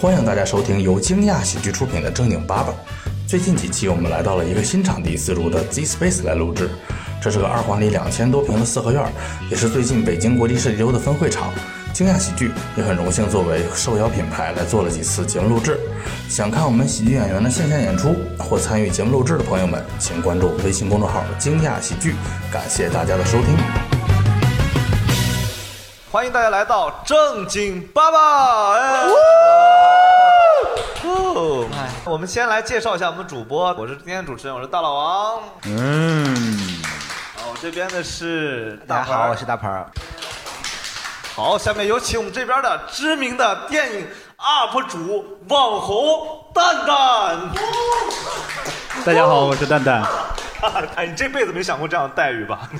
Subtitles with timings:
[0.00, 2.70] 欢迎大家收听由惊讶喜剧出品的《正经八百》。
[3.26, 6.70] 最近几期我们来到了一个新场地自如的 Z Space 来录制，
[7.20, 9.04] 这是个二环里两千多平的四合院，
[9.50, 11.52] 也是最近北京国际设计周的分会场。
[11.92, 15.80] 惊讶喜剧也很荣幸作为受邀品牌来做了几次节目录制。
[16.28, 22.14] 想看我们喜剧演员的线下演出或参与节目录制的朋友们，请关注微信公众号“惊讶喜剧”。
[22.52, 23.87] 感谢大家的收听。
[26.10, 28.72] 欢迎大家来到正经爸爸。
[28.72, 29.06] 哎
[31.04, 31.68] 哦，
[32.06, 35.42] 我们先来介绍一下我们的主播，我是今天主持人，我是大老王。
[35.64, 36.82] 嗯，
[37.36, 39.70] 好，我这边的是大家好，我是大鹏。
[41.36, 47.50] 好，下面有请我们这边的知名的电影 UP 主网红蛋蛋。
[49.04, 50.06] 大家好，我是蛋蛋。
[50.94, 52.70] 哎，你这辈子没想过这样的待遇吧？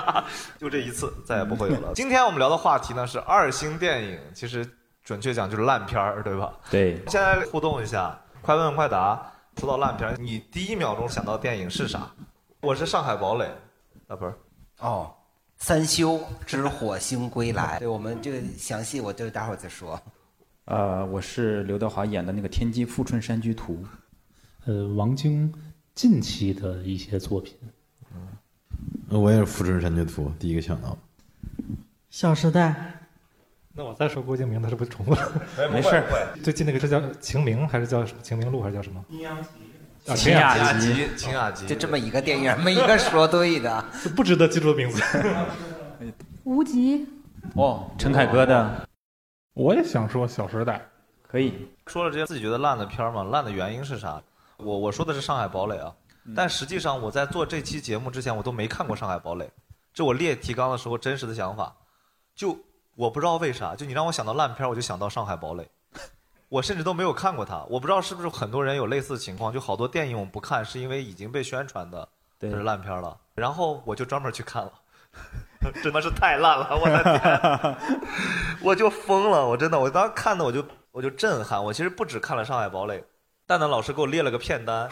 [0.60, 1.92] 就这一次，再也不会有了。
[1.94, 4.68] 今天我们聊的话题呢是二星电影，其实
[5.02, 6.52] 准确讲就是烂片儿，对吧？
[6.70, 9.18] 对，现在互动一下，快问快答。
[9.56, 12.10] 说到烂片儿，你第一秒钟想到电影是啥？
[12.60, 13.50] 我是上海堡垒，
[14.06, 14.34] 大盆儿。
[14.80, 15.10] 哦，
[15.56, 17.78] 三修之火星归来。
[17.78, 19.98] 对我们这个详细，我就待会儿再说。
[20.66, 23.74] 呃，我是刘德华演的那个《天机富春山居图》。
[24.64, 25.52] 呃，王晶
[25.94, 27.54] 近期的一些作品，
[29.08, 30.98] 呃我也是《富春山居图》第一个想到。
[32.10, 32.70] 《小时代》
[33.74, 35.32] 那我再说郭敬明，他是不是重复了？
[35.72, 39.04] 没事儿，最近那个是叫《晴明》还是叫《晴明录》还是叫什么？
[40.08, 43.84] 啊，秦雅雅集雅集，秦雅集，就这么一个电影，没一个说对的。
[44.16, 45.00] 不值得记住的名字。
[46.42, 47.06] 无极，
[47.54, 48.88] 哦，陈凯歌的
[49.56, 50.74] 我也想说《小时代》，
[51.26, 51.66] 可以。
[51.86, 54.22] 说了这些自己觉得烂的片儿嘛，烂的原因是啥？
[54.58, 55.94] 我我说的是上海堡垒啊，
[56.36, 59.50] 但实际上我在做这期节目之前，我都没看过上海堡垒，
[59.94, 61.74] 这我列提纲的时候真实的想法。
[62.34, 62.54] 就
[62.96, 65.66] 我不知道为啥，就你让我想到烂片儿，我就想到上海堡垒。
[66.50, 72.06] 我甚至都没有看过它，我不知道是不是很多人有类似的情况，就好多电影我们不看，是因为已经被宣传的
[72.42, 74.72] 是烂片儿了，然后我就专门去看了，
[75.82, 77.76] 真的是太烂了，我的天，
[78.62, 82.98] 我就疯了，我真的，我当时看的我就我就震撼，我其实不止看了《上海堡垒》，
[83.46, 84.88] 蛋蛋老师给我列了个片单。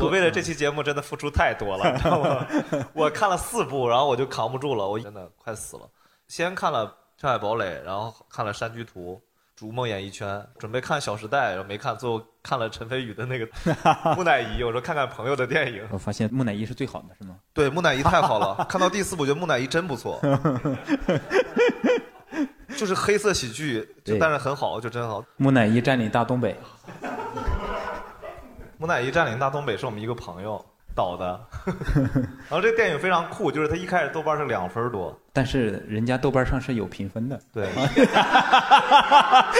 [0.00, 2.46] 我为了这期节目真的付出太多了，你知道吗？
[2.94, 5.82] 我看了四部，然后我就扛不住了，我真的快死了。
[6.26, 6.86] 先看了
[7.20, 9.22] 《上海堡垒》，然后看了《山居图》。
[9.58, 13.48] 逐梦演艺圈，准备看《小时代》，然后没看，最后看了陈飞宇的那个
[14.14, 14.62] 木乃伊。
[14.62, 17.34] 我说看看朋友的电影，我发现木乃伊是最好的，是吗？
[17.52, 20.20] 对木乃伊太好了，看到第四部，我觉得木乃伊真不错，
[22.76, 25.24] 就是黑色喜剧，就但是很好，就真好。
[25.38, 26.56] 木乃伊占领大东北，
[28.78, 30.64] 木乃伊占领大东北是我们一个朋友
[30.94, 31.40] 导的，
[32.48, 37.40] 然后这个电影非常酷，就是他一开始豆瓣是两分多，但是人家豆瓣上是有评分的。
[37.52, 37.68] 对，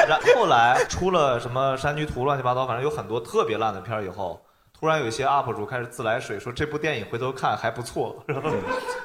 [0.09, 4.41] 然后来出了什么山居图乱七八糟，反正有很多特别烂的片儿以后。
[4.79, 8.49] 突然有一些 UP 主开始自来水说这部电影回头看还不错，然后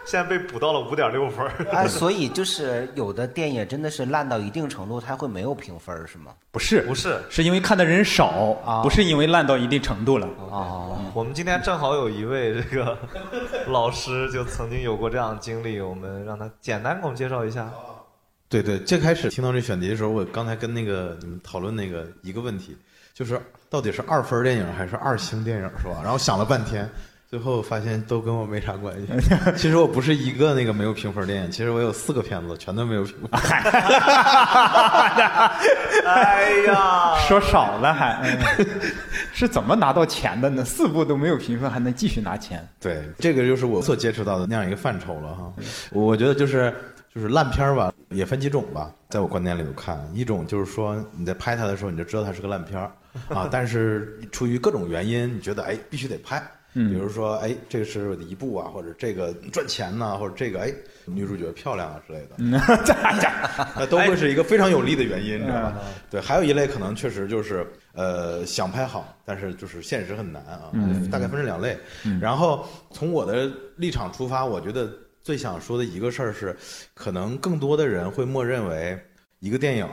[0.06, 1.48] 现在被补到了五点六分。
[1.72, 6.32] 哎，所以就是有的电影真的是烂到一定程度，它会没有评分，是吗？
[6.52, 10.28] 不是，不是是因为看的人少，啊不是因为烂到一定程度了。
[10.38, 12.96] 哦，我们今天正好有一位这个
[13.66, 17.68] 老师，就曾经有过这样的经历，我们让他简单给我们介绍一下。
[18.48, 22.78] 对对，最开始听到这选题的时候，我刚才跟那个你们讨论那个一个问题，
[23.14, 26.00] 就是到底是二分电影还是二星电影，是吧？
[26.04, 26.90] 然后想了半天，
[27.30, 29.08] 最后发现都跟我没啥关系。
[29.56, 33.30] 其实我不是一个那个没有评分电影，其实我有四个片子全都没有评分。
[36.06, 38.20] 哎呀， 说少了还，
[38.58, 38.66] 嗯
[39.32, 40.64] 是怎么拿到钱的呢？
[40.64, 42.68] 四部都没有评分，还能继续拿钱？
[42.80, 45.52] 对，这个就是我所接触到的那样一个范畴了哈。
[45.92, 46.74] 我觉得就是
[47.14, 52.92] 就是烂片儿吧，也分几种吧，在我观点里头看，一种就是说你在拍它的时候你就知道它是个烂片儿
[53.30, 56.42] 啊，但是出于各种原因，你觉得哎必须得拍。
[56.76, 60.74] 比如说，哎，这个是我的一部啊，或者这个赚钱呐、或者这个哎
[61.06, 62.36] 女主角漂亮啊之类的，
[63.78, 65.76] 那都会是一个非常有利的原因，你知道吧？
[66.10, 70.72] 对，还有一类可能确实就是呃想拍好，但是就是现实很难啊，
[71.12, 71.78] 大概分成两类。
[72.20, 74.92] 然后从我的立场出发，我觉得
[75.24, 76.56] 最想说的一个事儿是，
[76.94, 79.02] 可能更多的人会默认为
[79.40, 79.88] 一个电影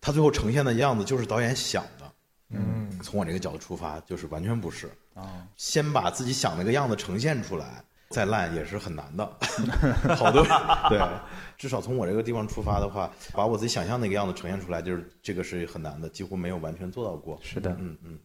[0.00, 2.12] 它最后呈现的样子就是导演想的。
[2.50, 4.90] 嗯，从我这个角度出发，就是完全不是。
[5.14, 9.24] 啊，先把自己想那个样子呈现出来，再烂也是很难的。
[10.16, 10.44] 好多
[10.88, 11.00] 对，
[11.56, 17.38] 至少从我这个地方出发的话，把我自己想象那个样子呈现出来，就是这个是很难的，几乎没有完全做到过。
[17.42, 18.18] 是的，嗯嗯。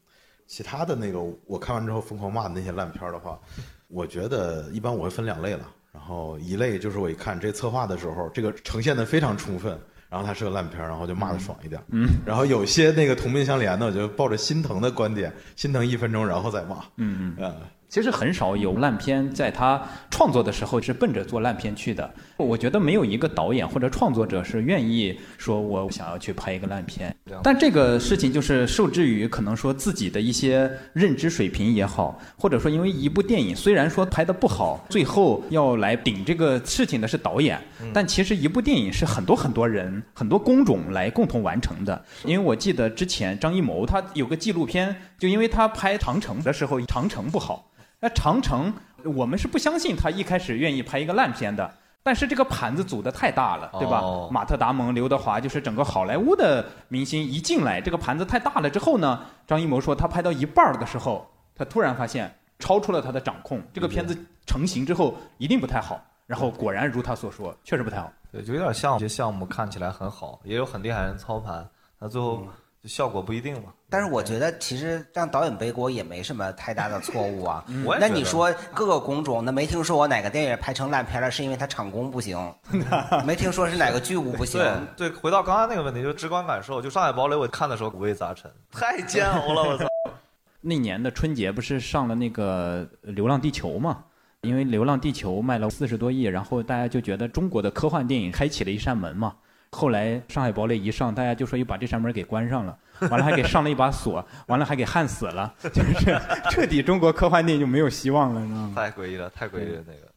[0.47, 3.39] 其他的那个，我看完之后疯狂骂的那些烂片儿的话，
[3.87, 5.69] 我觉得一般我会分两类了。
[5.95, 9.79] 然后一类就是我一看这策划的时候，这个呈现的非常充分。
[10.07, 11.81] 然然后它是个烂片儿，然后就骂的爽一点。
[11.89, 16.77] 嗯，然后有些那个同病相怜的，我就抱着心疼的观点，心疼一分钟，然后再骂。
[16.95, 17.45] 嗯嗯。
[17.45, 17.53] 啊，
[17.87, 22.09] 其实很少有烂片在他创作的时候是奔着做烂片去的。
[22.37, 27.15] 我觉得没有一个导演或者创作者是愿意说我想要去拍一个烂片。
[27.41, 37.59] 但这个事情就是受制于可能说自己的一些认知水平也好，或者说因为一部电影虽然说拍的不好，最后要来顶这个事情的是导演，
[37.93, 42.03] 但其实一部电影是很多很多人、很多工种来共同完成的。
[42.25, 47.69] 因为我记得之前张艺谋他有个纪录片，就因为他拍《长城》的时候，《长城》不好。
[47.99, 48.73] 那长城，
[49.03, 51.73] 我们是不相信他一开始愿意拍一个烂片的。
[52.03, 53.99] 但是这个盘子组的太大了，对吧？
[53.99, 64.15] 哦马特·达蒙、刘德华，就是整个好莱坞的明星一进来，这个盘子太大了之后呢，张艺谋说他拍到一半儿的时候，他突然发现超出了他的掌控，这个片子
[64.45, 65.99] 成型之后一定不太好。
[66.27, 68.11] 然后果然如他所说，确实不太好。
[68.31, 72.47] 对，就有点像一些项目看起来很好，也有很厉害人操盘，那最后就
[72.85, 73.73] 效果不一定嘛。
[73.89, 77.63] 但是我觉得其实让导演背锅也没什么太大的错误啊。
[77.99, 82.37] 那你说各个工种，那没听说我哪个电影拍成烂片了，是因为它场工不行，
[83.25, 84.61] 没听说是哪个剧务不行。
[84.97, 89.85] 对对，回到刚刚那个问题，就直观感受，就《上海堡垒》，我看的时候五味杂陈，太煎熬了，我操！
[90.61, 94.03] 那年的春节不是上了那个《流浪地球》嘛？
[94.41, 99.33] 因为《流浪地球》卖了四十多亿，然后大家就觉得中国的科幻电影开启了一扇门嘛。
[99.75, 102.77] 后来《上海堡垒》一上，大家就说又把这扇门给关上了，
[103.11, 106.17] 完了还给上了一把锁， 完了还给焊死了，就是
[106.49, 108.73] 彻底中国科幻电影就没有希望了，你知道吗？
[108.73, 109.83] 太诡异了，太诡异了。
[109.85, 110.09] 那个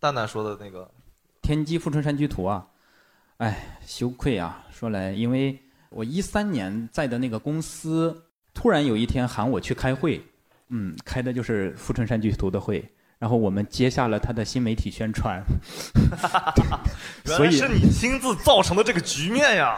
[0.00, 0.90] 蛋蛋说的那个，
[1.42, 2.66] 天机富春山居图啊，
[3.36, 4.64] 哎，羞愧啊！
[4.72, 5.56] 说来，因为
[5.90, 10.20] 我一三年在的那个公司，突然有一天喊我去开会，
[10.70, 12.84] 嗯，开的就是富春山居图的会，
[13.24, 15.42] 然后我们接下了他的新媒体宣传，
[17.24, 19.76] 所以是你亲自造成的这个局面呀！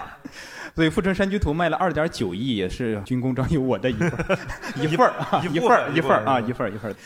[0.75, 4.37] 所以富春山居图卖了二点九亿，也是军功章有我的一份儿，
[4.83, 6.97] 一份儿啊，一一份儿，一一份儿啊，一一份儿，一份儿，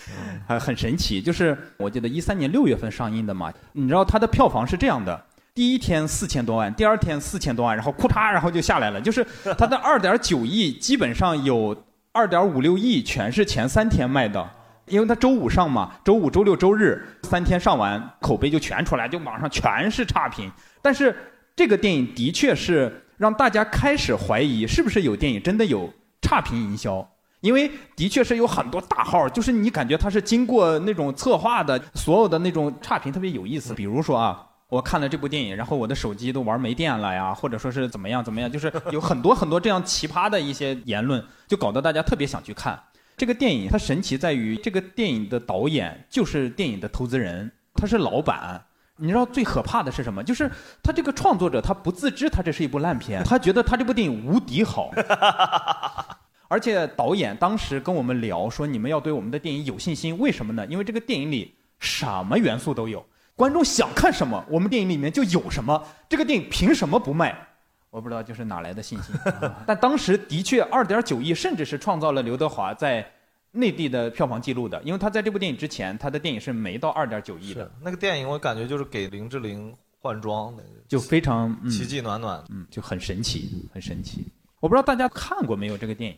[0.46, 1.20] 啊，很神奇。
[1.20, 5.22] 就是我记得一三年六月份上映的嘛，你知道它的票房是这样的：
[5.54, 8.98] 第一天四千多万，第二天四千多万，然后咔嚓，然后就下来了。
[8.98, 9.22] 就是
[9.58, 14.48] 它的二点九亿，基本上有二点五六亿全是前三天卖的。
[14.90, 20.50] 因为他周五上嘛，周五、周六、周日三天上完，口碑就全出来，就网上全是差评。
[20.82, 21.16] 但是
[21.56, 25.88] 这个电影的确是让大家开始怀疑，是不是有电影真的有
[26.20, 27.08] 差评营销？
[27.40, 33.72] 因为的确是有很多大号，就是你感觉它是经过那种策划的，所有的那种差评特别有意思。
[33.72, 42.78] 比如说啊， 我看了这部电影，然后我的手机都玩没电了呀，或者说是怎么样怎么样，就是有很多很多这样奇葩的一些言论，就搞得大家特别想去看。
[43.20, 48.64] 这个电影它神奇在于，这个电影的导演就是电影的投资人，他是老板。
[48.96, 50.24] 你知道最可怕的是什么？
[50.24, 50.50] 就是
[50.82, 54.90] 他这个创作者他不自知他这是一部烂片，他觉得他这部电影无敌好。
[56.48, 60.66] 而且导演当时跟我们聊说，你们要对我们的电影有信心，为什么呢？
[60.70, 63.04] 因为这个电影里什么元素都有，
[63.36, 65.86] 观众想看什么，我们电影里面就有什么。
[66.08, 67.48] 这个电影凭什么不卖？
[67.90, 69.14] 我不知道就是哪来的信心。
[69.66, 73.04] 但当时的确二点九亿，甚至是创造了刘德华在
[73.52, 84.24] 内地的票房记录的，因为他在这部电影之前，他的电影是没到二点九亿的，那个电影我感觉就是给林志玲换装的，就非常、嗯、奇迹暖暖，嗯，就很神奇，很神奇。
[84.60, 86.16] 我不知道大家看过没有这个电影。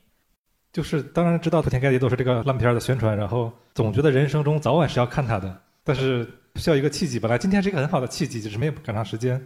[0.72, 6.26] 就是当然知道铺天盖地都是这个烂片的宣传，然后总觉得人生中早晚是要看它的，但是
[6.56, 7.18] 需要一个契机。
[7.18, 9.40] 本来今天是一个很好的契机，就是没有赶上时间。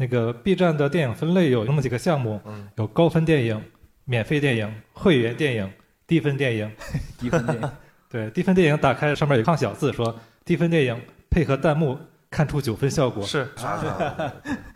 [0.00, 3.60] 那个 B 站的电影分类有那么几个项目，嗯有高分电影、
[4.04, 5.68] 免费电影、会员电影、
[6.06, 6.70] 低分电影。
[7.18, 7.70] 低分电影，
[8.08, 10.14] 对，低分电影打开上面有一行小字说
[10.44, 11.98] 低分电影配合弹幕
[12.30, 13.24] 看出九分效果。
[13.24, 14.32] 是啊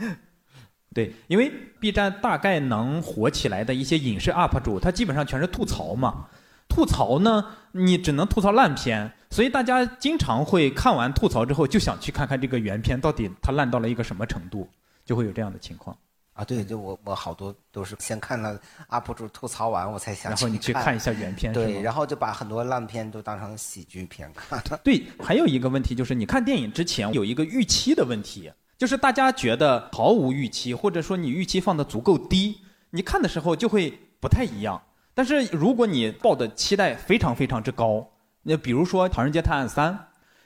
[0.92, 1.50] 对，因为
[1.80, 6.26] B 站大概能火起来的一些影视 UP 主，他基本上全是吐槽嘛。
[6.68, 14.68] 吐槽呢，你只能吐槽烂片，所以大家经常会看完吐槽之后，就想去看看这个原片到底它烂到了一个什么程度，
[15.04, 15.96] 就会有这样的情况。
[16.34, 24.58] 啊，对，就我我好多都是先看了 UP 主吐槽完，我才想然后你去看一下原片，对，然后就把很多烂片都当成喜剧片看。
[24.82, 34.80] 对，还有一个问题就是，你看电影之前有一个预期的问题，就是大家觉得毫无预期，或者说你预期放的足够低，你看的时候就会不太一样。
[35.12, 38.08] 但是如果你抱的期待非常非常之高，
[38.42, 39.92] 那比如说《唐人街探案三》，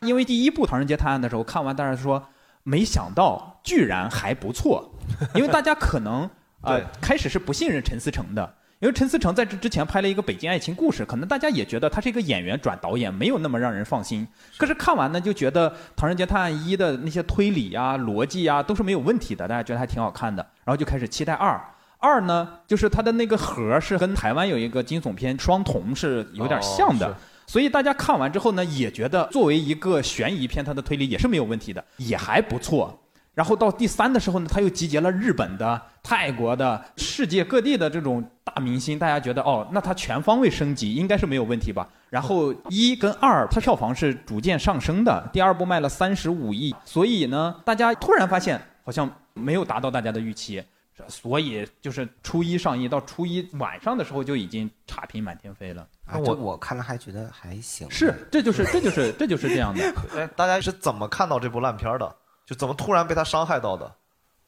[0.06, 2.28] 因为第一部《唐人街探案》的时候看完，大家说
[2.68, 4.90] 没想到居然还不错，
[5.35, 6.25] 因为大家可能
[6.61, 8.54] 啊、呃开始是不信任陈思诚的。
[8.80, 14.26] 因为陈思诚在这之前拍了一个《北京爱情故事》，可能大家也觉得他是一个演员转导演，没有那么让人放心。
[14.58, 21.58] 可是看完呢，就觉得《唐人街探案一》的那些推理啊、逻辑啊都是没有问题的，大家觉得还挺好看的，然后就开始期待二。
[21.99, 27.08] 二呢，就是它的那个核是跟台湾有一个惊悚片《双瞳》是有点像的。
[27.08, 27.14] 哦
[27.46, 32.98] 所以大家看完之后呢，也觉得作为一个悬疑片，它的推理也是没有问题的，也还不错。
[33.34, 41.86] 然后到第三的时候呢，他又集结了日本的、泰国的、世界各地的这种大明星，大家觉得哦，那它全方位升级应该是没有问题吧？
[42.08, 50.62] 然后一跟二，它票房是逐渐上升的，第二部卖了三十五亿，所以呢，大家突然发现好像没有达到大家的预期，
[51.06, 55.86] 所以就是初一上映到初一晚上的时候就已经差评满天飞了。
[56.06, 57.90] 啊，我我看了还觉得还行。
[57.90, 59.82] 是，这就是这就是这就是这样的。
[60.16, 62.14] 哎，大家是怎么看到这部烂片的？
[62.46, 63.92] 就怎么突然被他伤害到的？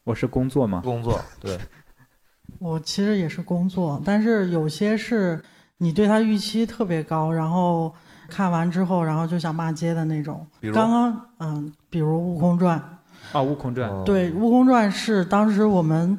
[0.05, 0.81] 我是工作吗？
[0.85, 1.59] 工作， 对，
[2.61, 5.43] 我其实也是工作，但是有些是
[5.79, 7.93] 你对他预期特别高，然后
[8.29, 10.47] 看完之后，然后就想骂街的那种。
[10.61, 12.79] 比如刚刚嗯，比如《悟空传》。
[13.37, 16.17] 啊，《悟空传》对，《悟空传》是当时我们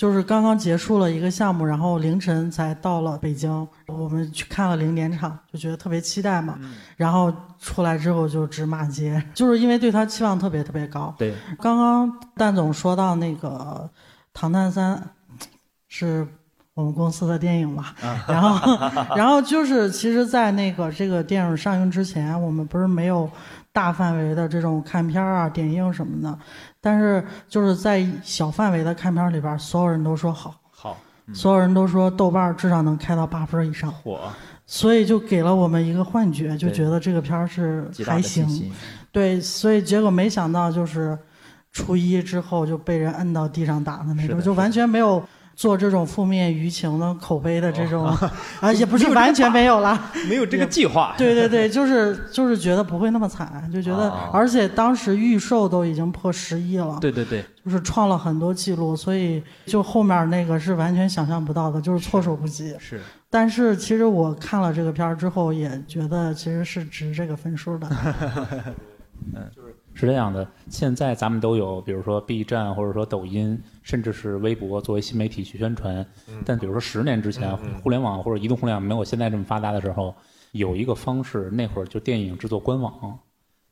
[0.00, 6.58] 就是刚刚结束了一个项目，然后凌晨才到了北京，我们去看了零点场，就觉得特别期待嘛。
[6.96, 11.14] 然后出来之后就直骂街，就是因为对他期望特别特别高。
[11.18, 13.90] 对，刚刚蛋总说到那个
[14.32, 14.96] 《唐探三》
[15.86, 16.26] 是
[16.72, 17.88] 我们公司的电影嘛，
[18.26, 18.78] 然后
[19.14, 23.30] 然后就是其实，在那个这个电影上映之前，我们不是没有
[23.70, 26.38] 大范围的这种看片儿啊、点映什么的，
[26.80, 30.96] 但是就是在小范围的看片儿里边儿，所有人都说好，好，
[31.32, 34.20] 所有人都说豆瓣儿至少能开到八分以上，火，
[34.66, 38.72] 所以就给了我们一个幻觉，就觉得这个片儿是还行。
[39.12, 41.18] 对，所以结果没想到就是
[41.72, 45.22] 初一之后就被人摁到地上打的那种，就完全没有
[45.60, 48.06] 做这种负面舆情的口碑的这种，
[48.60, 51.14] 啊，也不是完全没有了， 没有这个计划。
[51.18, 62.74] 对对对，就是就是觉得不会那么惨，就觉得，啊而且当时预售都已经破十亿了，对对对，就是创了很多记录，所以就后面那个是完全想象不到的，就是措手不及。
[62.78, 62.98] 是，
[63.28, 67.86] 但是其实我看了这个片儿之后，也觉得其实是值这个分数的。
[69.36, 69.76] 嗯，就是
[70.06, 76.04] 这样的，现在咱们都有，比如说 B 站或者说抖音，甚至是微博作为新媒体去宣传。
[76.44, 80.14] 但比如说十年之前，互联网或者移动互联网没有现在这么发达的时候，
[80.52, 83.18] 有一个方式，那会儿就电影制作官网，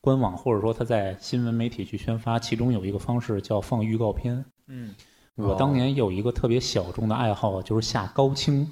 [0.01, 4.45] 官网或者说他在新闻媒体去宣发，其中有一个方式叫放预告片。
[4.67, 4.95] 嗯，
[5.35, 8.67] 我当年有一个特别小众的爱好，就是下高清，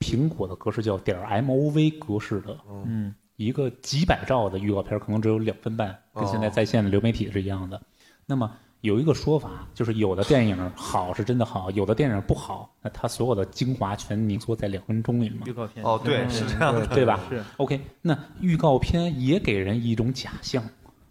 [0.00, 7.80] 苹果的格式叫点 MOV 格式的，嗯，一个几百兆的预告片，可能只有两分半，跟现在在线的流媒体是一样的。
[8.26, 8.50] 那么
[8.82, 15.46] 有一个说法，就是有的电影好是真的好，有的电影不好，那它所有的精华全凝缩在两分钟里嘛。
[15.46, 17.20] 预告片哦对是这样的对吧？
[17.28, 20.64] 是 OK，那预告片也给人一种假象，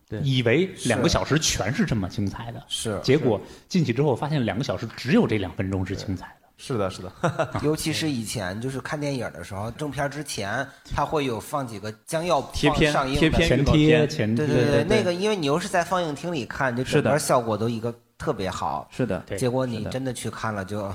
[0.09, 6.40] 对以为两个小时全是这么精彩的，是结果进去之后发现两个小时只有这两分钟是精彩的。
[6.63, 7.11] 是的，是的，
[7.63, 10.65] 尤其是以前就是看电影的时候，正片之前
[10.95, 18.87] 它会有放几个将要贴片上映的贴片前贴前贴对对对对那个因为你又是在放映厅里看，就整是的个效果都一个特别好。
[18.91, 20.93] 是的，结果你真的去看了就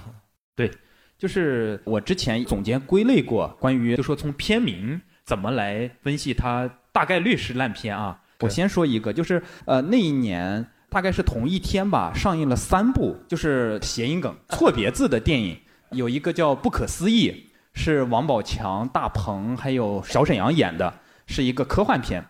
[0.55, 0.71] 对，
[1.19, 8.21] 就是我之前总结归类过，关于就说从片名怎么来分析它，大概率是烂片啊。
[8.41, 10.65] 我先说一个，就是呃那一年
[10.97, 15.55] 大概是同一天吧，上映了三部就是谐音梗错别字的电影，
[15.91, 17.31] 有一个叫《不可思议》，
[17.75, 20.95] 是王宝强、大鹏还有小沈阳演的，
[21.26, 22.23] 是一个科幻片；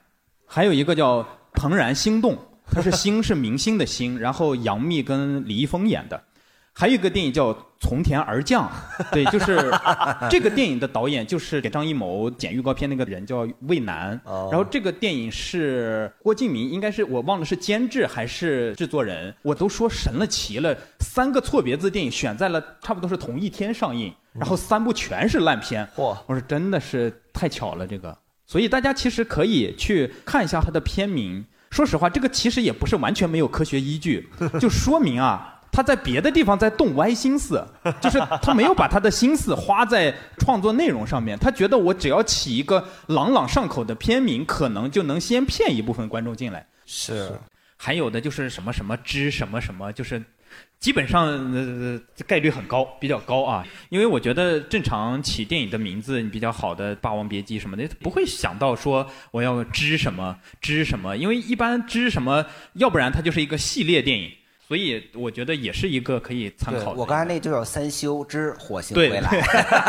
[0.45, 1.23] 还有一个叫
[1.55, 2.35] 《怦然心动》，
[2.69, 6.21] 它是星是明星的星，然后杨幂跟李易峰演的。
[6.79, 8.71] 还有一个电影叫《从天而降》，
[9.11, 9.57] 对，就是
[10.29, 14.51] 这个电影的导演就是给张艺谋剪预告片那个人叫魏楠，哦。
[14.53, 28.15] 然后这个电影是郭敬明，应该是我忘了是监制还是制作人，我都说神了奇了，三个错别字电影选在了差不多是同一天上映，然后三部全是烂片，嚯，我说真的是太巧了这个，
[28.47, 31.43] 所以大家其实可以去看一下它的片名。
[31.71, 34.29] 说实话，这个其实也不是完全没有科学依据，
[34.61, 35.55] 就说明啊。
[35.77, 37.63] 他在别的地方在动歪心思，
[38.01, 41.39] 就是他没有把他的心思花在创作内容上面。
[41.39, 46.67] 他觉得我只要起一个朗朗上口的片名，可能就能先骗一部分观众进来。
[46.87, 47.31] 是
[47.77, 50.23] 还有的就是什么什么之什么什么，就是
[50.79, 53.63] 基本上呃概率很高，比较高啊。
[53.91, 64.31] 因为我觉得正常起电影的名字，你比较好的《霸王别姬》什么的，不会想到说我要之什么之什么，因为一般之什么，要不然它就是一个系列电影。
[64.67, 67.01] 所以我觉得也是一个可以参考的。
[67.01, 69.31] 我刚才那就叫三修之火星归来，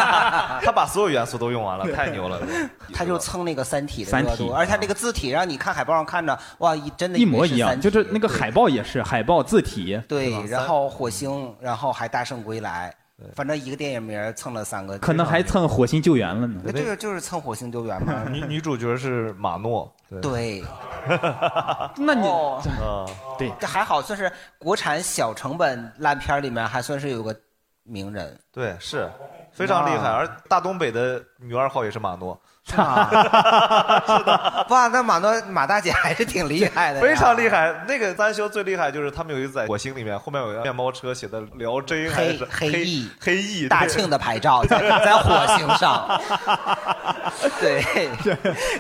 [0.61, 2.39] 他把所有元素都用完了，太牛了。
[2.93, 12.93] 他就蹭那个《三体》的三体热度，而且他那个字体让你看海报上看着，哇，一真的一模一样，就是那个海报也是海报字体，对，然后火星，然后还大圣归来，
[13.33, 16.61] 反正一个电影名蹭了三个，可能还蹭火星救援了呢。
[16.63, 18.23] 那这个就是蹭火星救援嘛。
[18.29, 20.63] 女女主角是马诺，对，对，
[21.97, 22.61] 那你哦。
[22.79, 23.09] 啊，
[23.39, 23.51] 对。
[23.59, 27.35] 这还好，算是国产小成本烂片里面还算是有个
[27.83, 28.39] 名人。
[28.51, 29.09] 对，是
[29.57, 30.07] 非常厉害。
[30.09, 32.39] 而大东北的女二号也是马诺，
[32.75, 33.09] 啊，
[34.05, 37.73] 是的，哇，那马诺马大姐还是挺厉害的，非常厉害。
[37.87, 46.21] 那个三修最厉害就是他们有一次在火星里面，后面有一个面包车写的辽 J 还黑是黑翼黑翼大庆的牌照在 在火星上。
[47.59, 47.83] 对，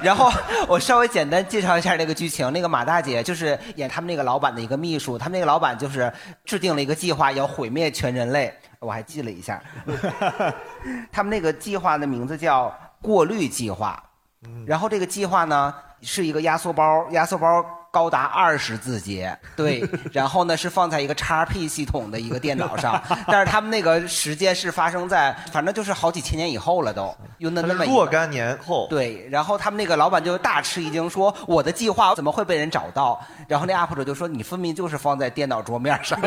[0.03, 0.31] 然后
[0.67, 2.51] 我稍微简单介绍一下那个剧情。
[2.51, 6.11] 那个马大姐就是演他们那个老板的一个秘书，他们那个老板就是
[6.45, 8.53] 制定了一个计划，要毁灭全人类。
[8.79, 9.61] 我还记了一下，
[11.11, 14.01] 他们那个计划的名字叫过滤计划。
[14.65, 17.65] 然后这个计划呢是一个压缩包，压缩包
[17.97, 33.19] 高达二十字节，对，然后呢是放在一个 XP 系统的一个电脑上， 但是他们那个时间是发生在反正就是好几千年以后了都，用的那么一个若干年后，对，然后他们那个老板就大吃一惊，说我的计划怎么会被人找到？
[33.47, 36.23] 然后那 UP 主就说你分明就是放在电脑桌面上， 一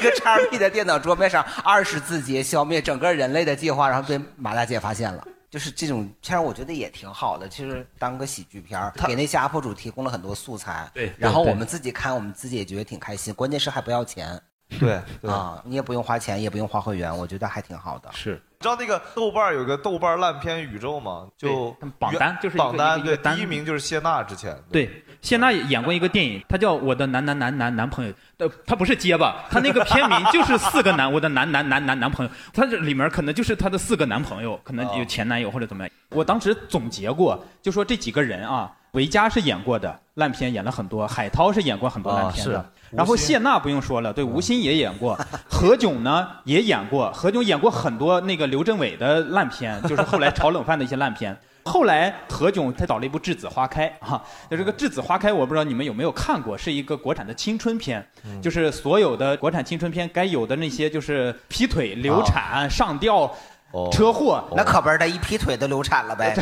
[0.00, 5.26] 个 XP 的电脑桌面上二十字节消灭整个人类的计划，然后被马大姐发现了。
[5.50, 10.88] 就是这种片儿，我觉得也挺好的，其实当个喜剧片儿，给那些 UP 主提供了很多素材。
[10.94, 14.40] 对然后我们自己看，我们自己也觉得挺开心，关键是还不要钱
[14.78, 15.28] 对对。
[15.28, 18.08] 啊，你也不用花钱，也不用花会员，我觉得还挺好的。
[18.12, 21.26] 是你知道那个豆瓣儿有个豆瓣儿烂片宇宙吗？
[21.36, 24.56] 就榜单就是榜单，对，第一名就是谢娜之前。
[24.70, 35.92] 对，谢娜演过一个电影，她叫《我的男男男男男朋友》，呃，他不是结巴，他那个片名就是四个男，我的男男男男男朋友，他这里面可能就是他的四个男朋友，可能有前男友或者怎么样。
[36.08, 42.64] 我当时总结过，就说这几个人啊，维嘉是演过的烂片，演了很多；海涛是演过很多烂片的。
[42.90, 45.16] 然后谢娜不用说了，对，吴昕也演过，
[45.48, 51.36] 何炅呢也演过，何炅演过很多那个刘镇伟的烂片，就是后来炒冷饭的一些烂片。
[51.70, 58.04] 后来何炅他导了一部《栀子花开》哈，就这个《栀子花开》，我不知道你们有没有看过，是一个国产的青春片，
[58.42, 63.32] 就是所有的国产青春片该有的那些，就是劈腿、流产、上吊、
[63.70, 66.34] 哦车祸，那可不是，他一劈腿都流产了呗。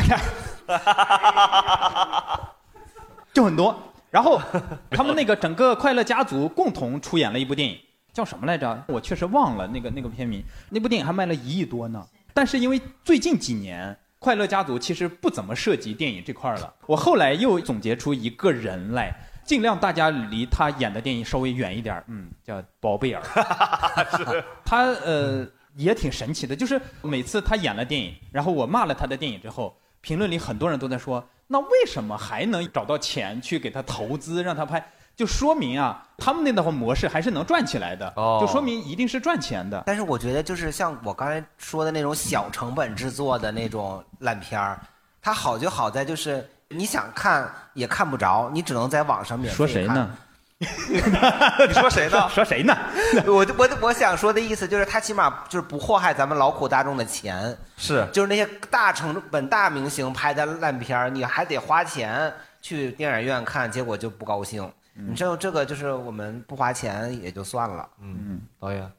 [3.31, 3.77] 就很多。
[4.09, 4.41] 然后
[4.89, 7.77] 他们那个整个快乐家族共同出演了一部电影，
[8.11, 8.83] 叫什么来着？
[8.87, 10.43] 我确实忘了那个那个片名。
[10.71, 12.03] 那部电影还卖了一亿多呢。
[12.33, 23.21] 但是因为最近几年快乐家族其实不怎么涉及电影这块儿了，我后来又总结出一个人来，尽量大家离他演的电影稍微远一点儿，嗯，叫包贝尔。
[24.65, 34.85] 他呃也挺神奇的，就是每次他演了电影，然后我骂了他的电影之后，评论里很多人都在说，那为什么还能找到钱去给他投资让他拍？
[35.19, 39.83] 就说明啊，他们那套模式还是能赚起来的，哦就说明一定是赚钱的。
[39.85, 44.79] 但是我觉得，就是像我刚才说的那种小成本制作的那种烂片儿，
[45.21, 50.09] 它好就好在就是你想看也看不着，你只能在网上免费看说谁呢？？
[51.67, 52.29] 你说谁呢？
[52.33, 52.77] 说谁呢？
[53.27, 64.69] 我我我想说的意思就是，它起码就是不祸害咱们劳苦大众的钱，是就是那些大成本大明星拍的烂片儿，你还得花钱去电影院看，结果就不高兴。
[65.07, 68.91] 你这这个就是我们不花钱也就算了，嗯，导演，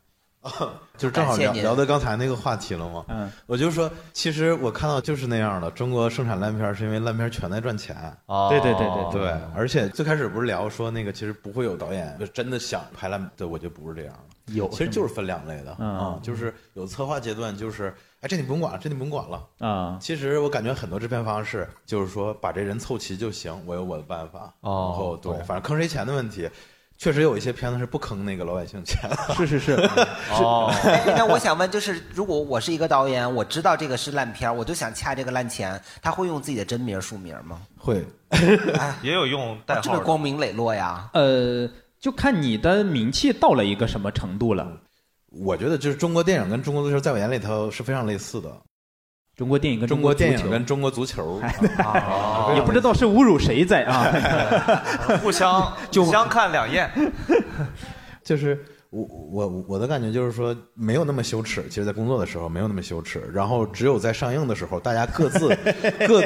[0.96, 3.04] 就是正好聊聊到刚才那个话题了嘛。
[3.08, 7.94] 嗯，我就说，其实我看到就是那样的，中国生产烂片是因为烂片全在赚钱。
[8.26, 14.14] 哦对对对对对，而且最开始不是聊说那个其实不会有导演就真的想拍烂，对我觉得不是这样
[14.46, 19.46] 的，有其实就是分两类的嗯啊，就是有策划阶段，就是哎这你不用管了，这你不用管了。
[19.58, 24.52] 啊，其实我感觉很多制片方式就是说把这人凑齐就行，我有我的办法。
[24.60, 26.48] 哦然后对，反正坑谁钱的问题，
[26.98, 29.10] 确实有一些片子是不坑那个老百姓钱。
[29.34, 29.72] 是是是，
[30.32, 37.62] 哦，哎那我想问，就是如果我是一个导演，我知道这个是烂片，我就想掐这个烂钱，他会用自己的真名署名吗？
[37.78, 38.04] 会，
[39.02, 39.98] 也有用代这号这。
[39.98, 41.08] 个光明磊落呀。
[41.14, 41.66] 呃，
[41.98, 44.70] 就看你的名气到了一个什么程度了。
[45.30, 48.50] 我觉得就是中国电影跟中国足球，在我眼里头是非常类似的。
[49.36, 51.40] 中国电影跟中国电足球影跟中国足球，
[51.78, 54.12] 哦 也不知道是侮辱谁在啊。
[55.22, 56.90] 互相 就相看两厌。
[58.22, 61.64] 就是我我我的感觉就是说，没有那么羞耻。
[61.70, 65.56] 其实，在工作的时候没有那么羞耻，然后只有在上映的时候，大家各自
[66.06, 66.22] 各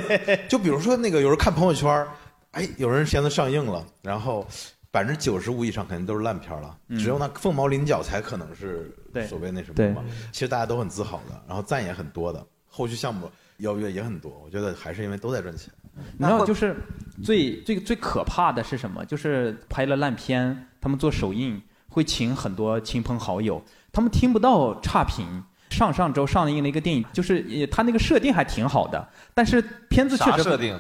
[0.49, 2.05] 就比如说那个有人看朋友圈，
[2.51, 4.45] 哎，有人片子上映了，然后
[4.95, 8.97] 百分之九十五以上肯定都是烂片了，嗯只有那凤毛麟角才可能是
[9.29, 10.05] 所谓那什么嘛。
[10.31, 14.31] 其实大家都很自豪的，然后赞也很多的，后续项目邀约也很多。
[14.45, 15.69] 我觉得还是因为都在赚钱。
[16.17, 16.77] 然后，就是
[17.25, 19.05] 最最最可怕的是什么？
[19.05, 23.61] 就是拍了烂片，他们做首映会请很多亲朋好友，
[23.93, 25.43] 他们听不到差评。
[25.71, 30.79] 上上周上映了一个电影，就是也他那个设定还挺好的，但是片子确实啥设定？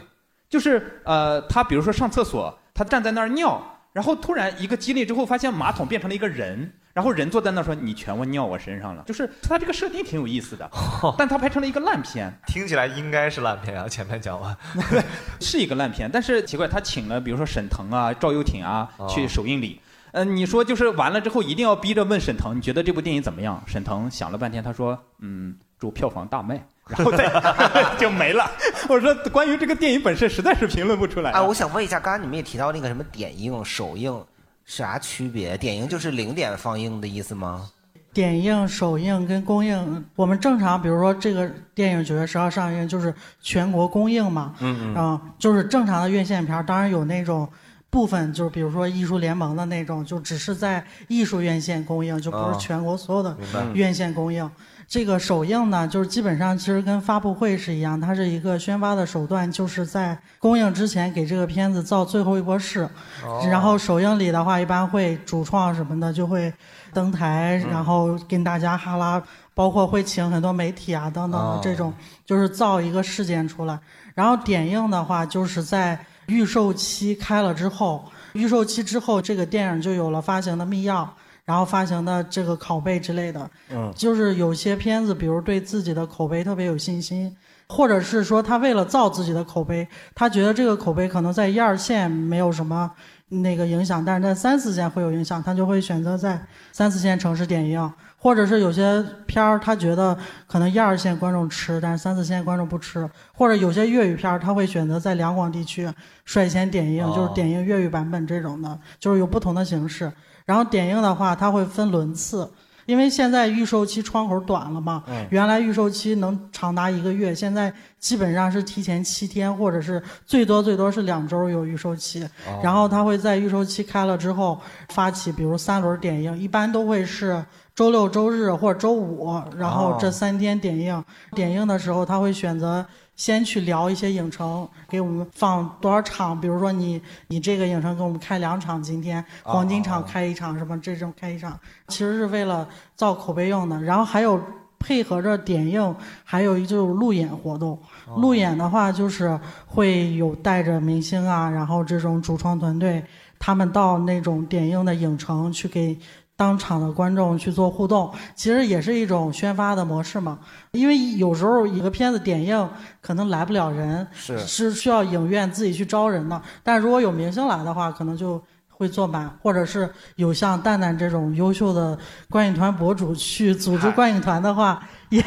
[0.48, 10.68] 就是呃，他比如说上厕所，他站在那儿尿，然后突然一个激烈之后，发现马桶变成了一个人，然后人坐在那说：“你全部尿我身上了。”就是他这个设定挺有意思的，
[11.16, 12.37] 但他拍成了一个烂片。
[12.48, 13.87] 听起来应该是烂片啊！
[13.88, 14.57] 前面讲完，
[15.40, 19.80] 是一个烂片，但是奇怪，他请了比如说沈腾啊、赵又廷啊哦去首映礼。
[20.11, 23.62] 呃，你说就是完了之后一定要逼着问沈腾，你觉得这部电影怎么样？
[23.64, 27.29] 沈腾想了半天，他说：“嗯，祝票房大卖。”然后再
[27.99, 28.51] 就没了。
[28.88, 31.38] 我说关于这个电影本身实在是评论不出来啊。
[31.38, 34.23] 哎，我想问一下，刚刚你们也提到那个什么点映、首映，
[34.64, 35.57] 啥区别？
[35.57, 37.68] 点映就是零点放映的意思吗？
[38.12, 47.49] 点映、首映跟公映，我们正常，比如说这个电影九月十号上映，就是全国公映嘛，嗯嗯啊、就是正常的院线片，当然有那种
[47.90, 53.37] 部分，就是比如说艺术联盟的那种，就只是在艺术院线公映，就不哦是全国所有的
[53.73, 54.49] 院线公映。
[54.87, 62.88] 这个首映呢，就是基本上其实跟发布会是一样，它是一个宣发的手段，就是在公映之前给这个片子造最后一波势，
[63.25, 66.53] 哦然后首映礼的话，一般会主创什么的就会
[66.92, 69.20] 登台，嗯然后跟大家哈拉，
[69.55, 71.92] 包括会请很多媒体啊等等哦的这种，
[72.27, 73.79] 就是造一个事件出来。
[74.14, 81.07] 然后点映的话，就是在预售期开了之后，预售期之后，这个电影就有了发行的密钥。
[81.44, 83.92] 然后发行的这个拷贝之类的，嗯。
[83.94, 87.35] 就是有些片子，比如对自己的口碑特别有信心，
[87.68, 92.90] 或者是说他为了造自己的口碑，他觉得这个口碑可能在一二线没有什么
[93.28, 96.40] 那个影响，但是在三四线会有影响，他就会选择在
[96.72, 97.92] 三四线城市点映，
[98.25, 105.87] 或者是有些片儿他觉得可能一二线观众吃，但是三四线观众不吃，或者有些粤语片儿他会选择在两广地区
[106.25, 110.11] 率先点映，哦就是点映粤语版本这种的，就是有不同的形式。
[110.47, 112.51] 然后点映的话，它会分轮次，
[112.87, 122.25] 因为现在预售期窗口短了嘛，嗯原来预售期能长达一个月，现在基本上是提前七天，或者是最多最多是两周有预售期。
[122.47, 127.44] 哦然后他会在预售期开了之后发起，比如三轮点映，一般都会是
[127.75, 131.05] 周六、周日或者周五，然后这哦三天点映。
[131.35, 132.85] 点映的时候，他会选择
[133.16, 143.81] 先去聊一些影城，给我们放多少场，比如说你你这个影城给我们开两场，今天黄金场开一场，什么这种开一场，其实是为了造口碑用的。
[143.83, 144.40] 然后还有
[144.79, 147.79] 配合着点映，还有一就是路演活动。
[148.16, 153.03] 路演的话，就是会有带着明星啊，然后这种主创团队，
[153.38, 155.96] 他们到那种点映的影城去给
[156.37, 160.38] 当场的观众去做互动，其实也是一种宣发的模式嘛。
[160.73, 162.68] 因为有时候一个片子点映
[163.01, 166.40] 可能来不了人，是是需要影院自己去招人的。
[166.62, 171.97] 但如果有明星来的话，可能就会坐满，或者是有像蛋蛋这种优秀的
[172.29, 175.23] 观影团博主去组织观影团的话 也、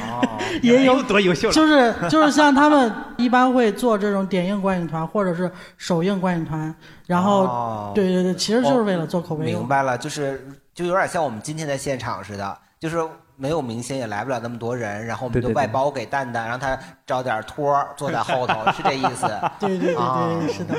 [0.62, 9.62] 也有多优秀就 是就是像他们一般会做这种点映观影团或者是首映观影团，然后、哦对对对，其实就是为了做口碑用。
[9.62, 10.46] 明白了，就是
[10.78, 13.04] 就有点像我们今天在现场似的，就是
[13.36, 19.28] 没有明星也来不了那么多人，然后我们对对对就外包给蛋蛋，让他找点托儿坐在后头， 是这意思？
[19.60, 20.76] 对对对啊对，是的。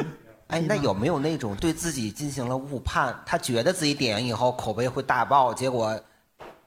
[0.47, 3.13] 哎，那有没有那种对自己进行了误判？
[3.27, 6.01] 他觉得自己点映以后口碑会大爆，结果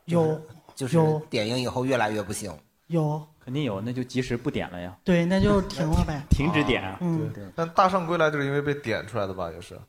[0.03, 0.37] 有
[0.75, 2.53] 就是点映以后越来越不行。
[2.87, 6.21] 有，肯定有，那就及时不点了呀，对，那就停了呗。
[6.29, 6.97] 停止点啊。
[6.99, 9.49] 嗯，但《大圣归来》就是因为被点出来的吧？
[9.49, 9.79] 也是。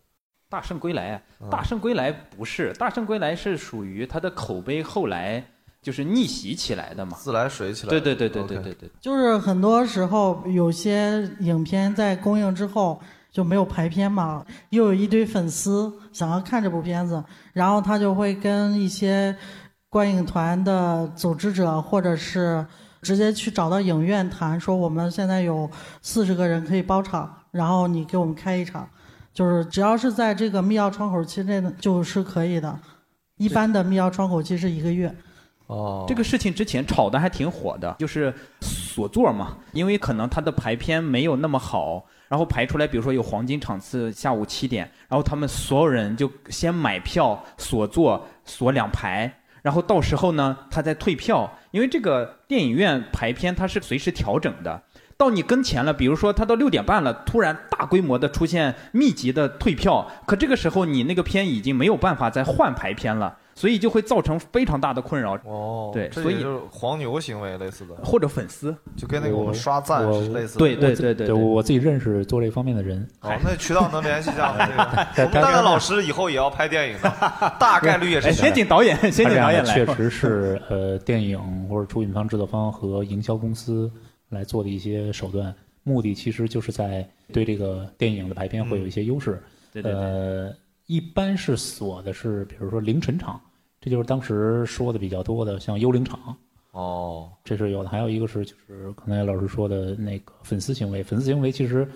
[0.52, 5.42] 大圣归来，啊嗯大圣归来不是，大圣归来是属于他的口碑后来
[5.80, 7.16] 就是逆袭起来的嘛。
[7.18, 8.14] 自来水起来对的。
[8.14, 8.90] 对对对对对对。
[9.00, 19.34] 就是很多时候有些影片在公映之后就没有排片嘛，又有一堆粉丝想要看这部片子，然后他就会跟一些
[19.88, 22.66] 观影团的组织者或者是
[23.00, 25.70] 直接去找到影院谈，说我们现在有
[26.02, 28.86] 四十个人可以包场，然后你给我们开一场，
[29.32, 32.78] 就是只要是在这个密钥窗口期内的就是可以的。
[33.36, 35.12] 一般的密钥窗口期是一个月。
[35.66, 54.82] 哦，这个事情之前炒的还挺火的，就是锁座嘛，因为可能它的排片没有那么好，然后排出来，比如说有黄金场次下午七点，然后他们所有人就先买票锁座锁两排，然后到时候呢他再退票，因为这个电影院排片它是随时调整的。
[55.22, 63.38] 到你跟前了，比如说他到六点半了，突然大规模的出现密集的退票，可这个时候你那个片已经没有办法再换排片了。
[63.54, 65.34] 所以就会造成非常大的困扰。
[65.44, 70.58] 哦，对，所以就是黄牛行为类似的，或者粉丝，就跟那个我们刷赞是类似的。
[70.58, 73.06] 对对对对对，我自己认识做这方面的人。
[73.20, 74.66] 好，那渠道能联系一下吗？
[75.14, 77.12] 这个我们蛋蛋老师以后也要拍电影的，
[77.60, 79.74] 大概率也是哎先请导演，先请导演来。
[79.74, 83.88] 确实是呃，电影或者出品方、制作方和营销公司
[84.32, 89.42] 来做的一些手段，目的其实就是在对这个电影的排片会有一些优势。
[89.72, 93.40] 对对对，呃，一般是锁的是，比如说凌晨场，
[93.80, 96.36] 这就是当时说的比较多的，像幽灵场，
[96.72, 97.88] 哦，这是有的。
[97.88, 101.88] 还有一个是，就是刚才老师说的那个粉丝行为，粉丝行为其实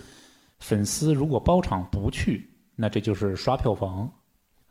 [0.58, 4.10] 粉丝如果包场不去，那这就是刷票房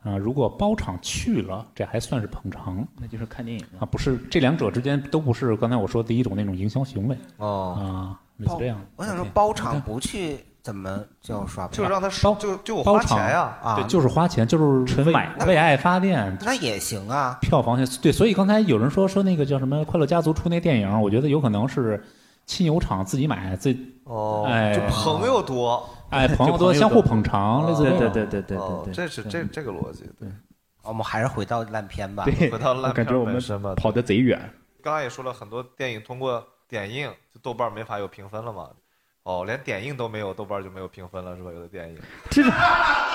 [0.06, 8.84] 啊、如果包场去了，这还算是捧场那就是看电影啊，不是这两者之间都不是刚才我说的第一种那种营销行为哦，啊，是这样的。
[8.96, 11.84] 我想说包场不去怎么叫刷票？
[11.84, 17.36] 就让他烧就就我包场花钱呀，啊，对，就是花钱，就是纯买为爱发电，那也行啊。
[17.40, 22.02] 票房钱对，所以刚才有人说说那个叫什么《快乐家族》出那电影，我觉得有可能是
[22.46, 23.76] 亲友场自己买，自
[24.46, 27.98] 哎就朋友多，哎 朋友多相互捧场，类似对。
[27.98, 30.28] 对对对对哦对，这是这这个逻辑，对，
[30.82, 32.24] 我们还是回到烂片吧。
[32.24, 33.74] 对，回到烂片感觉我们本身吧。
[33.74, 34.38] 跑得贼远。
[34.82, 38.68] 刚刚也说了很多电影通过点映，就豆瓣没法有评分了嘛。
[39.24, 41.50] 哦，连点映都没有，豆瓣就没有评分了，是吧？
[41.52, 41.98] 有的电影。
[42.30, 42.52] 这种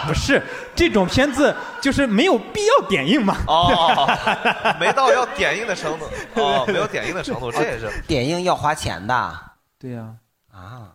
[0.05, 0.43] 不是
[0.75, 3.37] 这种片子，就是没有必要点映嘛。
[3.47, 4.05] 哦，
[4.77, 6.05] 没到要点映的程度。
[6.35, 7.89] 哦，没有点映的程度，这也是。
[8.05, 9.39] 点映要花钱的
[9.79, 10.13] 对呀，
[10.51, 10.91] 啊。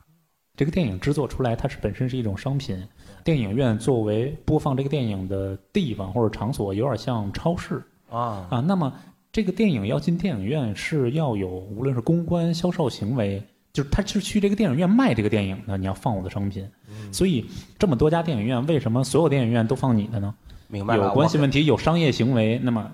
[0.56, 2.82] 这个电影制作出来，它是本身是一种商品。
[3.22, 8.60] 电影院作为播放这个电影的地方或者场所，有点像超市啊啊。
[8.60, 8.92] 那么
[9.30, 13.42] 这个电影要进电影院，是要有无论是公关、销售行为，
[13.72, 16.66] 就是他是去这个电影院卖这个电影的，你要放我的商品。
[17.12, 17.44] 所以
[17.78, 20.34] 这么多家电影院，为什么所有电影院都放你的呢？
[20.68, 22.90] 明白了，有关系问题，有商业行为，那么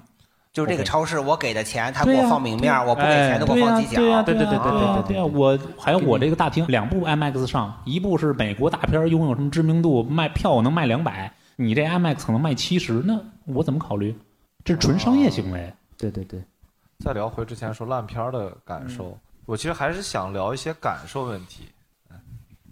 [0.53, 3.97] 就是这个超市，我给的钱，他给我放明面，我不给钱，他给我放几角。
[3.97, 14.15] 对呀，对对对对对对我还有我这个大厅两部 IMAX 上，一部是美国大片，拥有什么知名度，卖票能卖两百，你这 IMAX 可能卖七十，那我怎么考虑？
[14.63, 15.73] 这是纯商业行为。
[15.97, 16.43] 对对对，
[16.99, 21.65] 再聊回之前说烂片儿的感受，我其实还是想聊一些感受问题。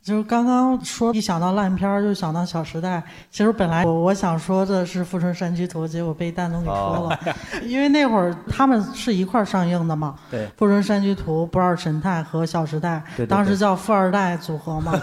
[0.03, 2.97] 就是刚刚说一想到烂片儿就想到《小时代》，
[3.31, 7.19] 其实本来我我想说的是《富春山居图》，结果被蛋总给说了，
[7.63, 14.93] 因为那会儿他们是一块儿上映的嘛，对《富春山居图》、《不二神探》和《小时代》，对对当时叫富二代组合嘛，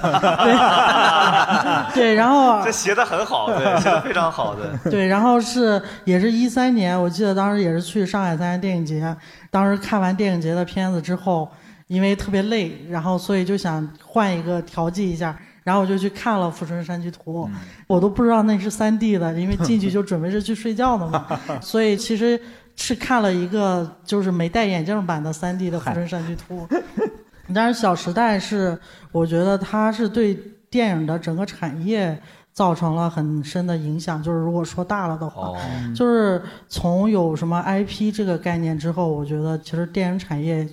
[1.94, 4.76] 对， 对，然后这写的很好，对，写的非常好的。
[4.90, 9.16] 对，然后是也是一三年，我记得当时也是去上海参加电影节，
[9.52, 11.48] 当时看完电影节的片子之后，
[11.88, 17.46] 因为特别累，然后所以就想换一个调剂一下，然后我就去看了《富春山居图》，
[17.88, 21.26] 我都不知道那是三 D 的，因为进去就准备是去睡觉的嘛，
[21.62, 22.40] 所以其实
[22.76, 26.68] 是看了一个就是没戴眼镜版的三 D 的《富春山居图》。
[27.54, 28.78] 但是《小时代》是，
[29.14, 30.38] 我觉得它是对
[30.70, 32.22] 电影的整个产业
[32.52, 34.22] 造成了很深的影响。
[34.22, 35.58] 就是如果说大了的话，哦，
[35.96, 40.68] 就是从有什么 IP 这个概念之后，我觉得其实电影产业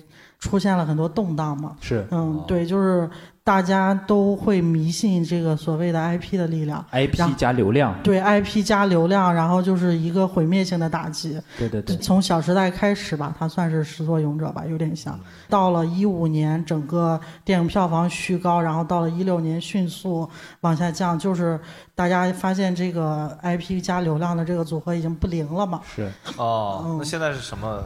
[0.45, 1.75] 出现了很多动荡嘛。
[1.81, 3.09] 是嗯，对，就是
[3.43, 6.83] 大家都会迷信这个所谓的 IP 的力量。
[6.91, 11.41] IP 加流量，对 IP 加流量，然后就是一个毁灭性的打击。
[11.57, 15.19] 对对对，从《小时代》开始吧，它算是始作俑者吧，有点像。
[15.49, 20.29] 到了一五年，整个电影票房虚高，然后到了一六年迅速
[20.61, 21.59] 往下降，就是
[21.95, 25.81] 大家发现这个 IP 加流量的这个组合已经不灵了嘛。
[25.95, 27.83] 是哦，那现在是什么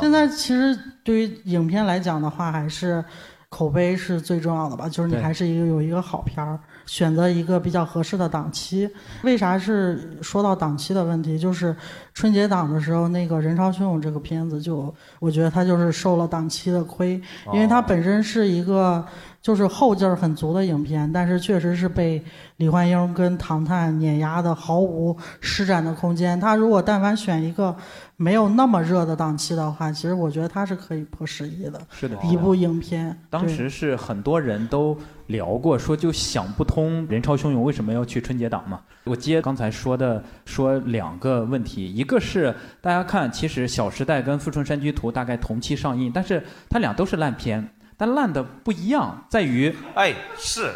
[0.00, 3.04] 现在其实对于影片来讲的话，还是
[3.48, 8.90] 口碑是最重要的吧，就是你还是一个有一个好片儿，选择一个比较合适的档期。
[9.22, 11.38] 为啥是说到档期的问题？
[11.38, 11.74] 就是
[12.12, 17.20] 春节档的时候，那个《人潮汹涌》这个片子就，我觉得它就是受了档期的亏，
[17.52, 19.04] 因为它本身是一个
[19.46, 22.20] 就是后劲儿很足的影片，但是确实是被
[22.56, 26.40] 李焕英跟唐探碾压的毫无施展的空间。
[26.40, 27.76] 他如果但凡选一个
[28.16, 33.16] 没有那么热的档期的话，其实我觉得他是可以破十亿的是的，一部影片。
[33.30, 38.80] 当时是很多人都聊过，说就想不通人潮汹涌为什么要去春节档嘛。
[39.04, 50.70] 我接刚才说的说两个问题，一个是大家看，其实《小时代》跟《富春山居图》大概同期上映，但是它俩都是烂片，但烂的不一样在于哎，是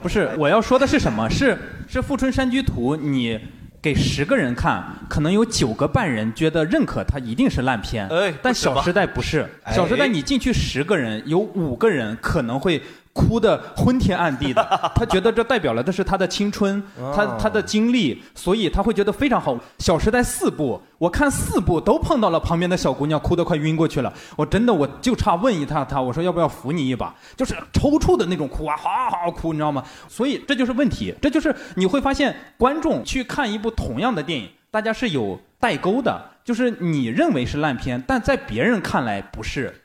[0.00, 1.28] 不是我要说的是什么？
[1.28, 1.56] 是
[1.88, 3.38] 是《富春山居图》，你
[3.82, 8.06] 给十个人看，可能有九个半人觉得认可它一定是烂片。
[8.08, 12.80] 哎，但《小时代》不是，哎《小时代》你进去十个人，有五个人可能会
[13.12, 14.62] 哭得昏天暗地的。
[14.94, 16.82] 他觉得这代表了的是他的青春，
[17.14, 19.54] 他哦他的经历，所以他会觉得非常好。
[19.78, 24.12] 《小时代》四部，我看四部都碰到了旁边的小姑娘哭得快晕过去了。
[24.36, 29.82] 我真的我就差问一下他，我说要不要扶你一把，就是抽搐的那种哭啊，好好好哭，你知道吗？
[30.08, 39.79] 所以这就是问题，这就是你会发现观众去看一部同样的电影，大家是有代沟的，就是你认为是烂片，但在别人看来不是。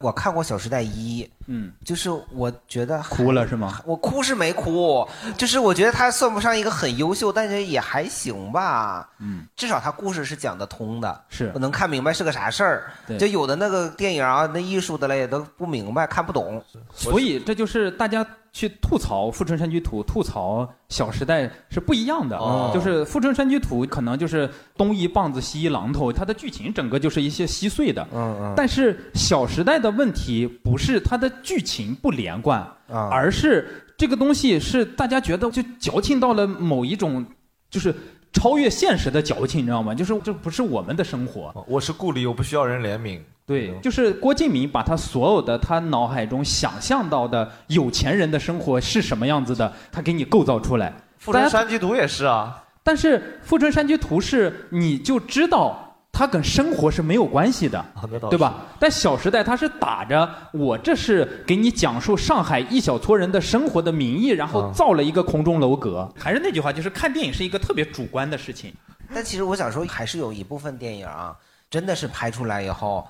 [0.00, 3.80] 我看过《小时代一》，嗯，就是我觉得哭了是吗？
[3.84, 5.04] 我哭是没哭，
[5.36, 9.08] 就是我觉得他算不上一个很优秀，但是也还行吧。
[9.18, 12.92] 嗯，至少他故事是讲得通的，是我能看明白是个啥事儿。
[13.08, 16.62] 对就有的那个电影啊，那艺术的嘞都不明白，看不懂。
[16.94, 18.24] 所以这就是大家
[18.58, 22.36] 去吐槽《富春山居图》、吐槽《小时代》是不一样的。
[22.36, 28.04] 哦就是《富春山居图》可能就是东一棒子西一榔头，它的剧情整个就是一些稀碎的。
[28.12, 28.54] 嗯嗯。
[28.56, 32.58] 但是《小时代》的问题不是它的剧情不连贯，
[32.90, 37.24] 啊而是这个东西是大家觉得就矫情到了某一种，
[37.70, 37.94] 就是
[38.32, 39.94] 超越现实的矫情，你知道吗？
[39.94, 41.64] 就是这不是我们的生活。
[41.68, 43.20] 我是故里，我不需要人怜悯。
[43.48, 50.92] 对，就是郭敬明把他所有的他脑海中想象到的有钱人的生活是什么样子的，他给你构造出来。
[51.16, 57.84] 富春山居图也是啊，但是《富春山居图》是你就知道它跟生活是没有关系的，
[58.28, 58.66] 对吧？
[58.78, 66.06] 但《小时代》它是打着我这是给你讲述上海一小撮人的生活的名义，然后啊造了一个空中楼阁。
[66.18, 68.74] 还是那句话，就是看电影是一个特别主观的事情。
[69.14, 71.36] 但其实我想说，还是有一部分电影啊，
[71.70, 73.06] 真的是拍出来以后，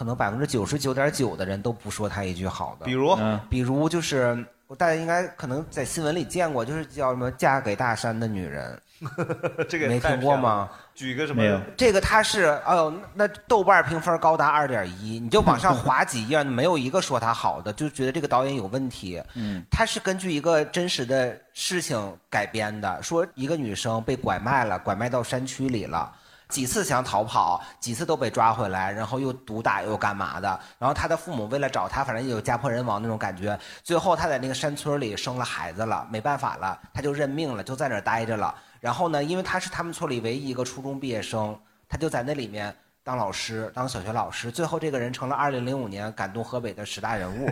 [0.00, 2.86] 可能百分之九十九点九的人都不说他一句好的。
[2.86, 4.34] 比如嗯比如就是
[4.78, 8.80] 大家应该可能在新闻里见过，就是叫什么“嫁给大山的女人
[9.68, 10.70] 这个”，没听过吗？？
[10.94, 11.42] 举一个什么？
[11.42, 19.22] 没有这个他是，哎呦，那豆瓣评分高达二点一，你就往上滑几页，没有一个说他好的，就觉得这个导演有问题。
[19.34, 26.10] 嗯，他是根据一个真实的事情改编的，说一个女生被拐卖了，拐卖到山区里了。
[26.50, 30.60] 几次想逃跑，几次都被抓回来，然后又毒打又干嘛的。
[30.78, 33.58] 然后他的父母为了找他，反正也有家破人亡那种感觉。
[33.82, 38.54] 最后他在那个山村里生了孩子了，没办法了，他就认命了，就在那儿待着了。
[38.80, 41.58] 然后呢，因为他是他们村里唯一一个初中毕业生，
[41.88, 44.50] 他就在那里面当老师，当小学老师。
[44.50, 47.48] 最后这个人成了二零零五年感动河北的十大人物。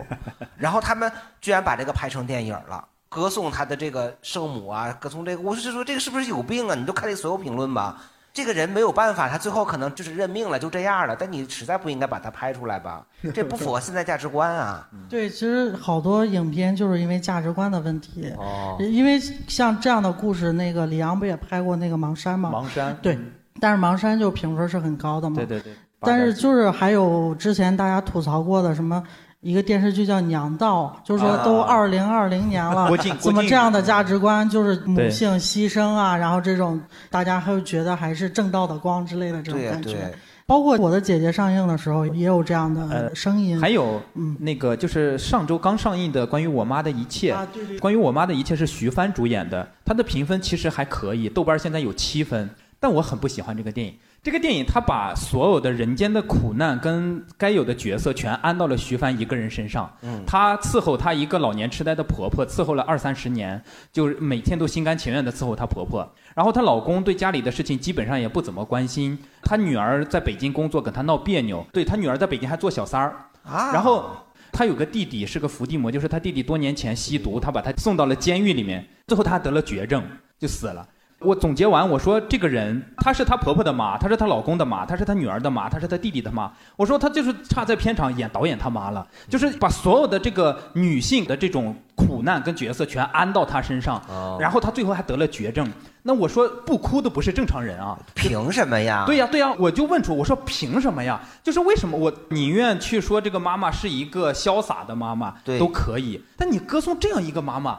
[0.57, 2.85] 然后他们居然把这个拍成电影了。
[3.07, 6.75] 歌颂他的这个圣母啊，歌颂这个，我是说这个是不是有病啊？
[6.75, 7.99] 你都看这所有评论吧，
[8.33, 11.15] 这个人没有办法，他最后可能就是认命了，就这样了。
[11.15, 13.05] 但你实在不应该把他拍出来吧？
[13.33, 14.87] 这不符合现在价值观啊。
[15.09, 18.33] 对，其实好多影片就是因为价值观的问题。
[18.37, 22.51] 哦，因为像这样的故事，那个李阳不也拍过那个《盲山》吗？
[22.53, 23.17] 盲山，对，
[23.59, 25.35] 但是《盲山》就评分是很高的嘛。
[25.35, 25.73] 对对对。
[26.01, 29.03] 但是就是还有之前大家吐槽过的什么
[29.41, 39.91] 一个电视剧叫《娘道》，就是说都二零二零年了 怎么这样的价值观就是母性牺牲啊，然后这种大家还会觉得还是正道的光之类的这种感觉。
[39.91, 40.13] 对对，
[40.45, 43.57] 包括我的姐姐上映的时候也有这样的呃声音。
[43.61, 53.93] 还有嗯那个就是上周刚上映的关于我妈的一切，啊，对对关于我妈的一切是徐帆主演的，她的评分其实还可以，豆瓣现在有七分，但我很不喜欢这个电影。
[54.21, 59.89] 这个电影他把所有的人间的苦难跟该有的角色全安到了徐帆一个人身上。
[60.01, 63.61] 嗯，她伺候她一个老年痴呆的婆婆，伺候了二三十年，
[63.93, 66.05] 就是每天都心甘情愿的伺候她婆婆。
[66.35, 69.17] 然后她老公对家里的事情基本上也不怎么关心。
[69.41, 71.65] 她女儿在北京工作，跟她闹别扭。
[71.71, 73.15] 对她女儿在北京还做小三儿。
[73.43, 74.11] 啊，然后
[74.51, 80.03] 她有个弟弟是个伏地魔，就是她弟弟多年前吸毒，她把他送到了监狱里面，最后他还得了绝症，
[80.37, 80.85] 就死了。
[81.19, 86.49] 我总结完，我说这个人，她是她婆婆的妈，她是她老公的妈，她是她女儿的妈，她是她弟弟的妈。
[86.77, 95.69] 我说她就是差在片场演导演他妈了，就是把所有的这个女性的这种苦难跟角色全安到她身上，哦然后她最后还得了绝症。
[96.03, 99.03] 那我说不哭的不是正常人啊，凭什么呀？
[99.05, 101.19] 对呀，对呀，我就问出，我说凭什么呀？
[101.43, 107.77] 就是为什么我宁愿去说这个妈妈是一个潇洒的妈妈，对都可以，但你歌颂这样一个妈妈，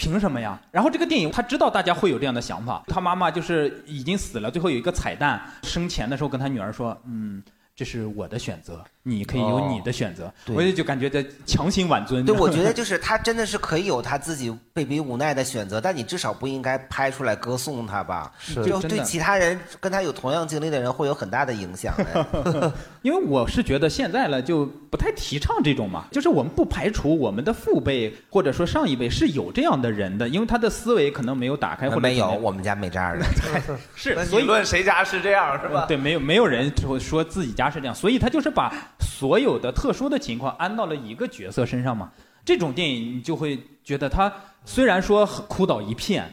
[0.00, 0.58] 凭什么呀？
[0.70, 7.42] 然后这个电影他知道大家会有这样的想法，他妈妈就是已经死了，最后有一个彩蛋，生前的时候跟他女儿说，嗯。
[7.80, 10.30] 这是我的选择，你可以有你的选择。
[10.44, 12.22] 对我也就感觉在强行挽尊。
[12.26, 18.30] 对，我觉得 就是他真的是可以有他自己被逼无奈的选择，但你至少不应该拍出来歌颂他吧？
[18.38, 22.70] 是就对其他人跟他有同样经历的人会有很大的影响的。
[23.00, 33.24] 因为我是觉得现在了就不太提倡这种嘛，就是我们不排除我们的父辈或者说上一辈是有这样的人的，因为他的思维可能没有打开或者没有，我们家没这样的。
[33.96, 35.86] 是，那所以你论谁家是这样是吧？
[35.88, 42.10] 对，没有没有人说说自己家是这样，所以他就是把所有的特殊的情况安到了一个角色身上嘛。
[42.44, 44.32] 这种电影你就会觉得他
[44.64, 46.30] 虽然说很枯倒一片，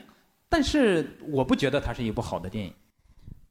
[0.50, 2.74] 但是我不觉得它是一部好的电影。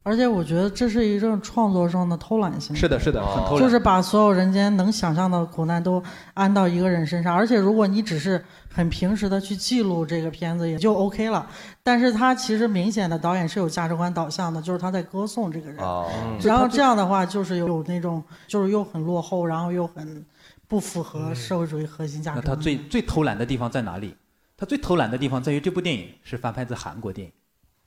[0.07, 2.79] 而且我觉得这是一种创作上的偷懒行为。
[2.79, 3.61] 是的，是的，很偷懒。
[3.61, 6.01] 就是把所有人间能想象到的苦难都
[6.33, 8.41] 安到一个人身上，而且如果你只是
[8.73, 11.45] 很平时的去记录这个片子，也就 OK 了。
[11.83, 15.77] 但是他其实明显的导演是有价值观导向的，就是他在歌颂这个人。
[15.79, 16.09] 哦
[16.41, 20.25] 然后这样的话，就是有有那种，就是又很落后，然后又很
[20.69, 22.45] 不符合社会主义核心价值观。
[22.47, 24.15] 那他最最偷懒的地方在哪里？
[24.55, 27.33] 他最偷懒的地方在于这部电影是翻拍自韩国电影。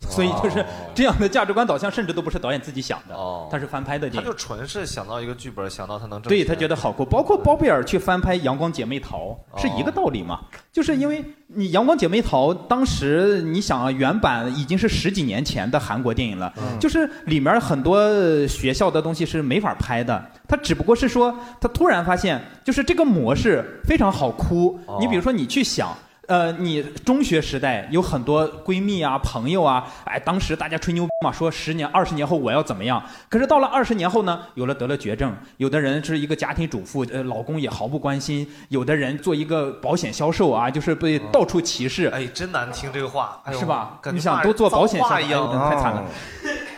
[0.08, 3.14] 所以就是这样的价值观导向，甚至都不是导演自己想的，
[3.50, 4.20] 他是翻拍的电影。
[4.22, 7.04] 他就纯是想到一个剧本，想到他能挣对他觉得好过。
[7.04, 10.40] 包括包贝尔去翻拍《阳光姐妹淘》是一个道理嘛？
[10.72, 18.00] 就是因为你《阳光姐妹淘》当时你想啊，原版已经是十几年前的韩国电影了，就是里面很多
[18.46, 20.24] 学校的东西是没法拍的。
[20.48, 24.80] 他只不过是说，他突然发现，就是这个模式非常好哭。
[24.98, 25.94] 你比如说，你去想。
[26.30, 33.02] 呃，你中学时代有很多闺蜜啊、朋友啊，哎，当时大家吹牛嘛，说十年、二十年后我要怎么样？
[33.28, 42.06] 可是到了二十年后呢，有了得了绝症，有的人是一个家庭主妇，呃，老公也毫不关心；有的人做一个保险销售啊，就是被到处歧视。
[42.06, 43.98] 哎，真难听这个话，哎、是吧？
[44.12, 46.04] 你想都做保险销售，一样，太惨了。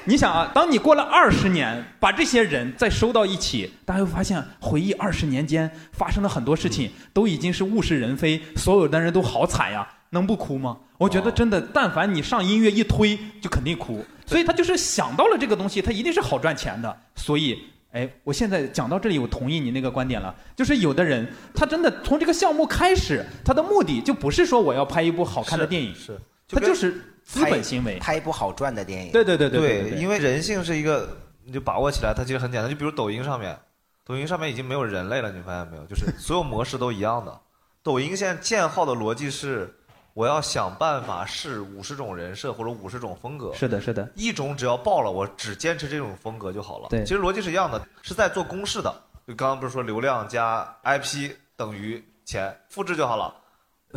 [0.04, 10.78] 你想啊，当你过了二十年，把这些人再收到一起，大家会发现，回忆二十年间发生了很多事情，都已经是物是人非，所有的人都好惨呀，能不哭吗？
[10.98, 14.04] 我觉得真的，但凡你上音乐一推，就肯定哭。
[14.24, 16.96] 所以他就是想到了这个东西，他一定是好赚钱的。
[17.16, 17.58] 所以，
[17.90, 26.16] 哎，我现在讲到这里，我同意你那个观点了，就是有的人他真的从这个项目开始，他的目的就不是说我要拍一部好看的电影，是，
[26.48, 27.02] 他就是。
[27.24, 32.70] 资本行为拍一部好赚的电影，对对对对对，因为人性是一个，你就把握起来，它其实很简单。
[32.70, 33.56] 就比如抖音上面，
[34.04, 35.86] 抖音上面已经没有人类了，你发现没有？
[35.86, 37.40] 就是所有模式都一样的。
[37.82, 39.68] 抖音现在建号的逻辑是，
[40.14, 43.52] 我要想办法试五十种人设或者五十种风格。
[43.54, 44.08] 是的，是的。
[44.14, 46.86] 一种只要爆了，我只坚持这种风格就好了。
[46.90, 48.94] 对，其实逻辑是一样的，是在做公式的。
[49.26, 53.34] 就刚刚不是说流量加 IP 等于钱，复制就好了。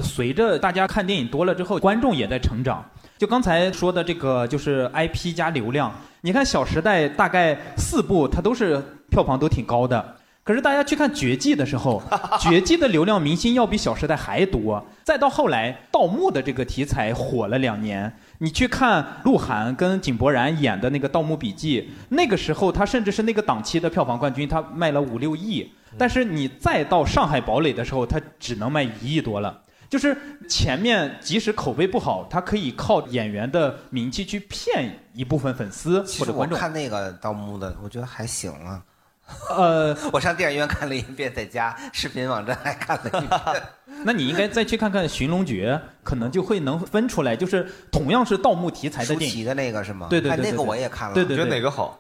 [0.02, 2.84] 随着大家看电影多了之后，观众也在成长。
[3.20, 5.94] 就刚才说的这个，就是 IP 加流量。
[6.22, 8.82] 你看《小时代》大概四部，它都是
[9.12, 10.15] 票房都挺高的。
[10.46, 12.00] 可是大家去看《绝技》的时候，
[12.40, 14.86] 《绝技》的流量明星要比《小时代》还多。
[15.04, 25.68] 再到后来，盗墓的这个题材火了两年，你去看鹿晗跟井柏然演的那个《盗墓笔记》，那个时候他甚至是那个档期的票房冠军，他卖了五六亿。
[25.98, 29.64] 但是你再到《上海堡垒》的时候，他只能卖一亿多了。
[29.90, 30.16] 就是
[30.48, 36.56] 前面即使口碑不好，他可以靠演员的名气去骗一部分粉丝或者观众。
[36.56, 38.84] 看那个盗墓的，我觉得还行啊。
[39.50, 43.64] 呃，我上电影院看了一遍，在家视频网站还看了一遍。
[44.04, 50.08] 那你应该再去看看《寻龙诀》，可能就会能分出来，就是同样是盗墓题材的电影的那个是吗？
[50.10, 51.16] 对对对，那个我也看了。
[51.16, 52.00] 对对，觉得哪个好？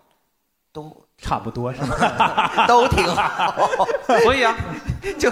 [0.72, 1.96] 都差不多是吗？
[2.68, 3.70] 都挺好。
[4.24, 4.56] 所以啊，
[5.18, 5.32] 就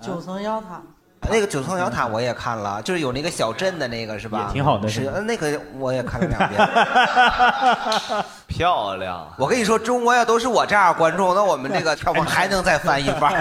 [0.00, 0.82] 九层妖塔。
[1.30, 4.46] 那个九层妖塔我也看了，就是有那个小镇的那个是吧？
[4.46, 9.26] 也挺好的，是那个我也看了两遍， 漂亮。
[9.38, 13.32] 我跟你说，中国要都是我这样观众，那我们这个 票房还能再翻一番。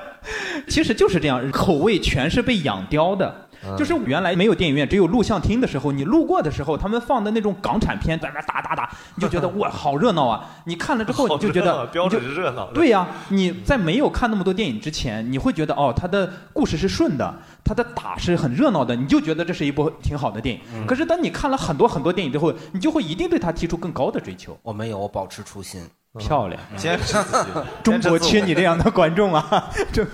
[0.68, 3.34] 其实就是这样，口味全是被养刁的。
[3.78, 10.48] 就是原来没有电影院，只有录像厅的时候，你路过的时候，他们放的那种港产片在那打打打，你就觉得 哇，好热闹啊！
[10.64, 12.66] 你看了之后，你就觉得标准是热闹。
[12.72, 17.34] 对呀，你在没有看那么多电影之前，你会觉得哦，它的故事是顺的，
[17.64, 20.86] 它的打是很热闹的，你就觉得这是一部挺好的电影。
[20.86, 24.58] 可是当你看了很多很多电影之后，你就会一定对它提出更高的追求。
[24.62, 25.82] 我没有，我保持初心。
[26.18, 27.50] 漂亮， 坚持自己。
[27.82, 29.70] 中国缺你这样的观众啊！
[29.92, 30.06] 这，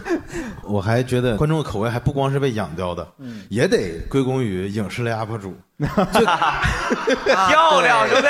[0.63, 3.07] 我还觉得观众的口味还不光是被养刁的，
[3.49, 5.55] 也得归功于影视类 UP 主。
[5.79, 8.27] 漂亮，兄弟！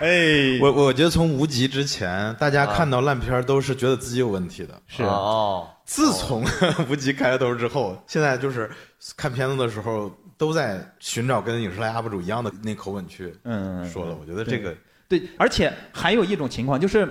[0.00, 4.74] 哎，我我觉得从无极之前，大家看到烂片都是觉得自己有问题的。
[4.86, 5.66] 是哦。
[5.84, 6.44] 自从
[6.88, 8.70] 无极开了头之后，现在就是
[9.16, 14.14] 看片子的时候都在寻找跟影视类 UP 主一样的那口吻去嗯说了。
[14.20, 14.74] 我觉得这个。
[15.08, 17.08] 对，而且还有一种情况就是，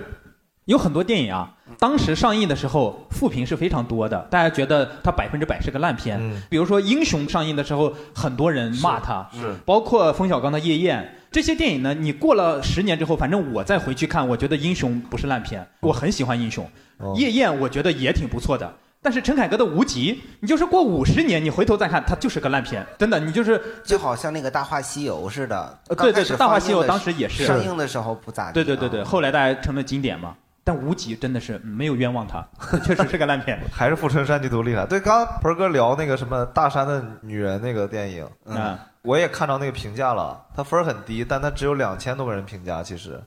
[0.66, 6.18] 有很多电影啊，当时上映的时候负评是非常多的，大家觉得它百分之百是个烂片。
[6.20, 11.94] 嗯、比如说《英雄》上映的时候，很多人骂它，是包括冯小刚的《夜宴》这些电影呢。
[11.94, 16.64] 你过了十年之后，反正我再回去看，我觉得《英雄》不是烂片，我很喜欢《英雄》。
[16.98, 18.72] 哦《夜宴》我觉得也挺不错的。
[19.00, 25.78] 但是陈凯歌的《无极》，你就是过五十年，你回头再看，它就是个烂片，真的，你就是就好像那个《大话西游》似的。
[25.88, 28.54] 呃，对对，《大话西游》当时也是上映的时候不咋地。
[28.54, 30.34] 对对对对，后来大家成了经典嘛。
[30.64, 32.46] 但无极真的是没有冤枉他，
[32.84, 33.58] 确实是个烂片。
[33.72, 34.84] 还是富春山居图厉害。
[34.84, 43.18] 对，刚刚盆哥聊那个什么大山的女人那个电影，嗯，我也看到那个评价了，它分很低，但它只有两千多个人评价，其实，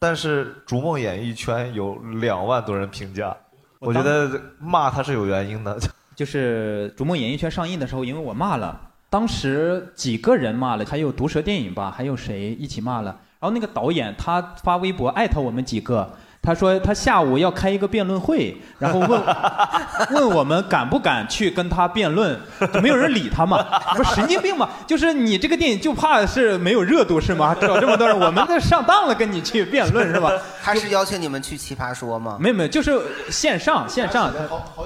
[0.00, 3.36] 但是《逐梦演艺圈》有两万多人评价，
[3.78, 5.78] 我觉得骂他是有原因的。
[6.16, 13.20] 就是《逐梦演艺圈》上映的时候，因为我骂了，当时几个人骂了，还有毒舌电影吧，还有谁一起骂了。
[13.38, 16.12] 然后那个导演他发微博艾特我们几个，
[16.48, 19.22] 他说他下午要开一个辩论会，然后问
[20.12, 22.40] 问我们敢不敢去跟他辩论，
[22.82, 23.62] 没有人理他嘛，
[23.94, 24.66] 不是神经病嘛？
[24.86, 27.54] 就是你这个电影就怕是没有热度是吗？
[27.60, 30.32] 找这么多人，我们这上当了，跟你去辩论是吧？
[30.62, 32.38] 他是邀请你们去奇葩说吗？
[32.40, 34.32] 没有没有，就是线上线上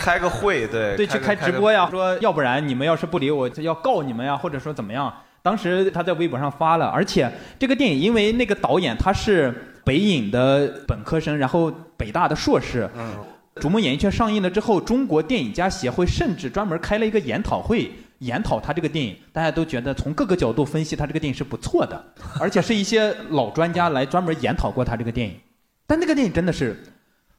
[0.00, 5.14] 开个会，对对，去开直播呀，说要不然你们要是不理我，就要告你们呀，或者说怎么样？
[5.44, 12.88] 当时他在微博上发了，而且这个电影因为那个导演他是北影的本科生，然后北大的硕士。
[12.96, 13.14] 嗯。
[13.60, 19.14] 《逐梦演艺圈》上映了之后，中国电影家协会甚至专门开了一个研讨会，研讨他这个电影。
[19.30, 22.02] 大家都觉得从各个角度分析他这个电影是不错的，
[22.40, 25.38] 而且是一些老专家来专门研讨过他这个电影。
[25.86, 26.82] 但那个电影真的是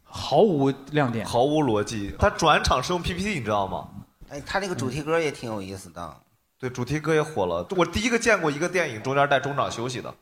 [0.04, 2.14] 毫无亮点，毫无逻辑。
[2.20, 3.88] 他转场是用 PPT，你知道吗？
[4.30, 6.16] 哎，他那个主题歌也挺有意思的。
[6.60, 7.66] 对，主题歌也火了。
[7.72, 10.14] 我第一个见过一个电影中间带中场休息的，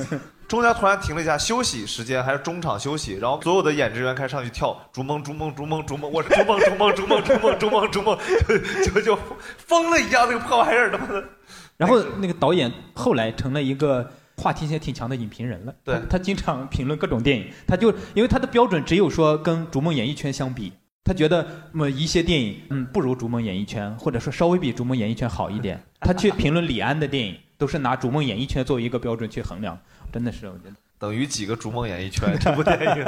[0.46, 8.18] 中间突然停了一下休息时间，还是中场休息，然后所有的演职员开始上去跳“逐梦逐梦逐梦逐梦”，我是逐梦逐梦逐梦逐梦逐梦逐梦，
[8.84, 9.18] 就就
[9.56, 11.24] 疯了一样那个破玩意儿，他妈的。
[11.76, 15.74] 然后那个导演后来成了一个话题性挺强的影评人了。
[15.82, 20.72] 对他，他经常评论各种电影，他就因为他的标准只有说跟《逐梦演艺圈》相比，
[21.02, 25.82] 他觉得么一些电影嗯不如《逐梦演艺圈》，或者说稍微比《逐梦演艺圈》好一点。
[26.00, 29.76] 他去评论李安的电影，都是拿《逐梦演艺圈》作为一个标准去衡量，
[30.14, 30.76] 真的是我觉得。
[30.96, 33.04] 等于几个《逐梦演艺圈》这部电影，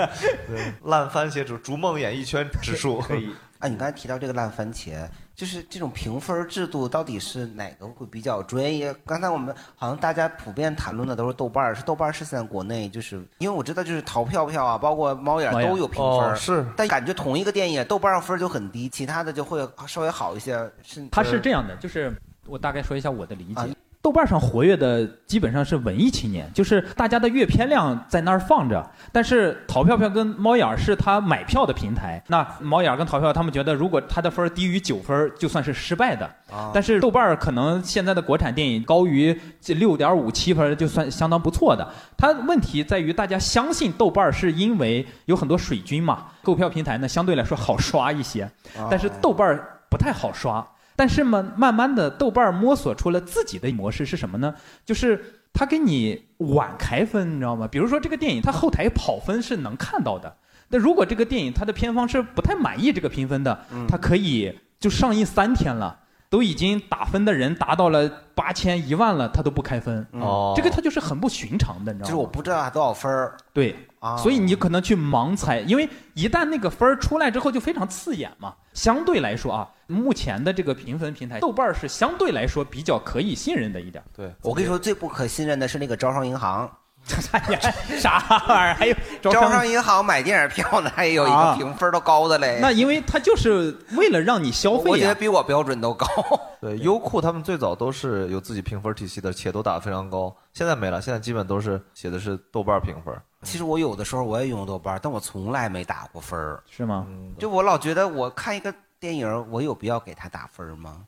[0.49, 3.31] 对烂番茄指《逐梦演艺圈》指数可以。
[3.61, 8.93] 啊， 你刚才提到这个烂番茄，就是这种评分制度到底是哪个会比较专业？
[9.07, 20.71] 刚才我们好像大家普遍谈论的都是豆瓣儿，是豆瓣儿是在国内，就是因为我知道就是淘票票啊，包括猫眼都有评分，哦是但感觉同一个电影豆瓣上分儿就很低，其他的就会稍微好一些。
[20.83, 22.13] 是他是这样的，就是
[22.47, 23.61] 我大概说一下我的理解。
[23.61, 23.67] 啊
[24.07, 32.23] 豆瓣上活跃的基本上是文艺青年，就是大家的阅片量在那儿放着，但是淘票票跟猫眼儿是他买票的平台。
[32.29, 36.25] 那猫眼儿跟淘票，他们觉得如果他的分低于九分儿，就算是失败的。
[36.49, 39.37] 啊但是豆瓣儿可能现在的国产电影高于
[39.67, 41.85] 六点五七分儿，就算相当不错的。
[42.17, 48.49] 它问题在于大家相信豆瓣儿是因为有很多水军嘛，购票平台呢相对来说好刷一些，
[48.89, 50.65] 但是豆瓣儿不太好刷。
[50.97, 54.55] 但是嘛，慢慢的，豆瓣儿摸索出了自己的模式是什么呢？
[54.85, 55.23] 就是
[55.53, 57.69] 它给你晚开分，你知道吗？
[57.71, 60.35] 比如说这个电影，它后台跑分是能看到的。
[60.69, 65.97] 那如果这个电影它的片方是不太满意这个评分的，它可以就上映三天了，
[66.29, 70.05] 都已经打分的人达到了八千一万了，他都不开分。
[70.13, 72.11] 哦这个他就是很不寻常的，你知道吗？
[72.11, 78.55] 就是我不知道它多少分儿对，啊，所以你可能去盲猜，因为一旦那个分儿出来之后就非常刺眼嘛。
[78.73, 84.03] 相对来说啊，目前的这个评分平台，豆瓣儿是相对来说比较可以信任的一点。
[84.15, 86.71] 对，我跟你说最不可信任的是那个招商银行，
[87.07, 88.75] 啥玩意儿？
[88.75, 92.59] 还有招招商商银行买电影票呢，还有一啊个评分都高的嘞。
[92.61, 95.15] 那因为它就是为了让你消费我觉得。
[95.15, 96.07] 比我标准都高。
[96.61, 100.35] 对，优酷他们最早都是有自己评分体系的，且都打得非常高。
[100.53, 103.15] 现在没了，现在基本都是写的是豆瓣评分。
[103.43, 106.61] 其实我有的时候我也用豆瓣，但我从来没打过分儿。
[106.69, 107.07] 是吗？
[107.39, 111.05] 就我老觉得我看一个电影，我有必要给他打分吗？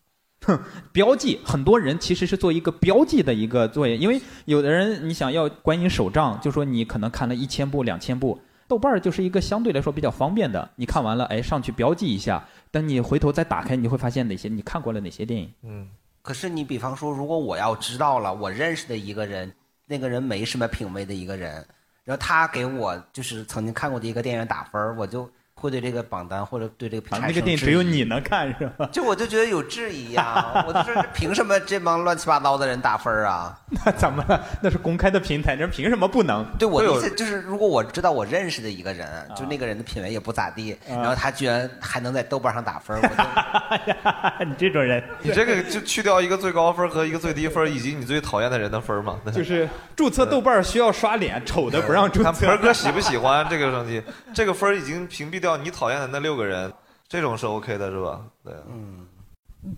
[0.47, 0.59] 哼？
[0.93, 15.53] 标记，很多人其实是做一个标记的一个作业，因为有的人你想要观影手账，就说你可能看了一千部、两千部，豆瓣儿就是一个相对来说比较方便的，你看完了，哎，上去标记一下，等你回头再打开，你会发现哪些你看过了哪些电影。
[15.62, 15.89] 嗯，
[16.22, 19.53] 可是你比方说，如果我要知道了，我认识的一个人，
[19.86, 21.66] 那个人没什么品味的一个人，
[22.05, 25.28] 然后他给我就是曾经看过的一个电影打分，我就
[25.61, 28.89] 会对这个榜单或者对这个啊，产生那个电影质疑只有你能看是吧？
[28.93, 33.59] 就我就觉得有质疑呀、我就说凭什么这帮乱七八糟的人打分儿啊？
[33.85, 34.41] 那怎么了？
[34.63, 36.45] 那是公开的平台，那凭什么不能？
[36.59, 39.07] 对我的意思就是，如果我知道我认识的一个人，
[39.37, 49.19] 就那个人的品味也不咋地，然后他居然还能在豆瓣上打分儿，我就 你这种人 你这个就去掉一个最高分和一个最低分，以及你最讨厌的人的分嘛。
[49.35, 52.47] 就是注册豆瓣需要刷脸，丑的不让注看册。
[52.47, 54.03] 盆儿哥喜不喜欢这个东西，
[54.35, 56.72] 这个分儿已经屏蔽掉你讨厌的那六个人，
[57.09, 58.20] 这种是 OK 的，是吧？
[58.44, 59.07] 对，嗯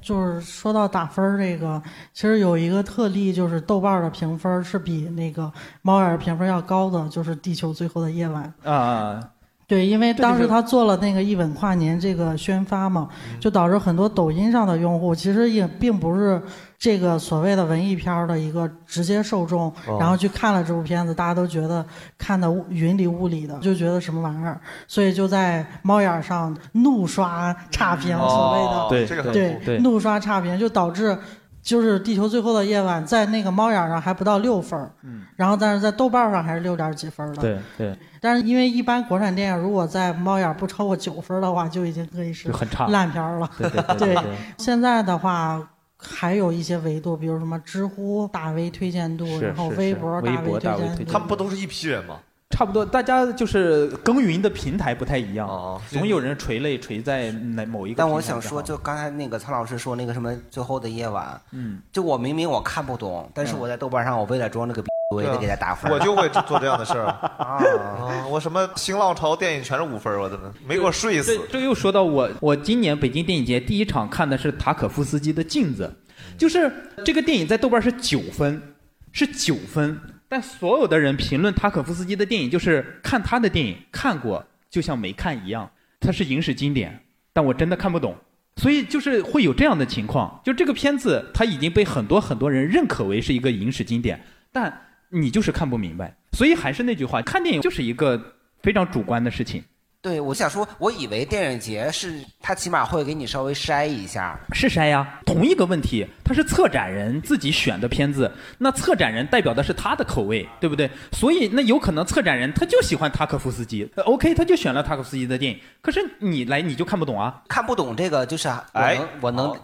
[0.03, 5.51] 就是说到打分儿这个，其实有一个特例，就是豆瓣儿的评分是比那个
[5.81, 8.53] 猫眼儿评分要高的，就是《地球最后的夜晚》。
[8.71, 9.19] 啊，
[9.67, 13.09] 对，因为当时他做了那个一吻跨年这个宣发嘛，
[13.41, 16.41] 就导致很多抖音上的用户其实也并不是
[16.81, 21.85] 这个所谓的文艺片儿的一个直接受众，哦然后去看了这部片子，大家都觉得
[22.17, 24.59] 看的云里雾里的，就觉得什么玩意儿，
[24.89, 31.19] 所以就在猫眼儿上怒刷差评，所谓的、哦对对对怒刷差评，就导致
[31.61, 37.43] 就是《地球最后的夜晚》在那个猫眼儿上还不到六分儿，嗯，然后但是在豆瓣上还是六点几分儿的。
[37.43, 42.87] 对对，但是因为一般国产电影如果在猫眼儿不超过九分的话，就已经可以是就很差。
[42.87, 43.51] 烂片儿了。
[43.59, 44.25] 对对对对对，
[44.57, 45.63] 现在的话。
[46.01, 52.19] 还有一些维度，比如什么知乎大 V 推荐度，然后微博微博大 V 推荐度，推荐他们不都是一批人吗？
[52.51, 57.97] 差不多，大家就是耕耘的平台不太一样，哦，总有人垂泪垂在哪某一个。
[57.97, 65.91] 但我想说，就刚才那个苍老师说那个什么最后的夜晚，嗯，就我明明我看不懂，但是我在豆瓣上我为了装那个逼，我也得给他打分。
[65.91, 68.27] 我就会做这样的事儿啊， 啊！
[68.29, 71.59] 我什么新浪潮电影全是五分，我真的没给我睡死这。
[71.59, 75.93] 这又说到我，我今年北京电影节第一场看的是塔可夫斯基的《镜子》，
[76.39, 76.73] 就是
[77.05, 78.63] 这个电影在豆瓣是九分，
[79.11, 79.99] 是九分，
[80.29, 87.03] 但所有的人评论塔可夫斯基的电影，就是看他的电影看过就像没看一样，它是影史经典，
[87.33, 88.17] 但我真的看不懂。
[88.57, 94.81] 所以就是会有这样的情况，就这个片子它已经被很多很多人认可为是一个影史经典，但
[95.11, 96.17] 你就是看不明白。
[96.33, 98.19] 所以还是那句话，看电影就是一个
[98.63, 99.63] 非常主观的事情。
[100.03, 110.91] 对，我想说，我以为电影节是他起码会给你稍微筛一下，是筛呀，同一个问题，他是策展人自己选的片子，那策展人代表的是他的口味，对不对？
[111.13, 117.43] 所以那有可能策展人他就喜欢塔可夫斯基呃，OK，他就选了塔可夫斯基的电影，可是你来你就看不懂啊。
[117.47, 119.55] 看不懂这个就是我哎能我能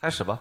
[0.00, 0.40] 开始吧，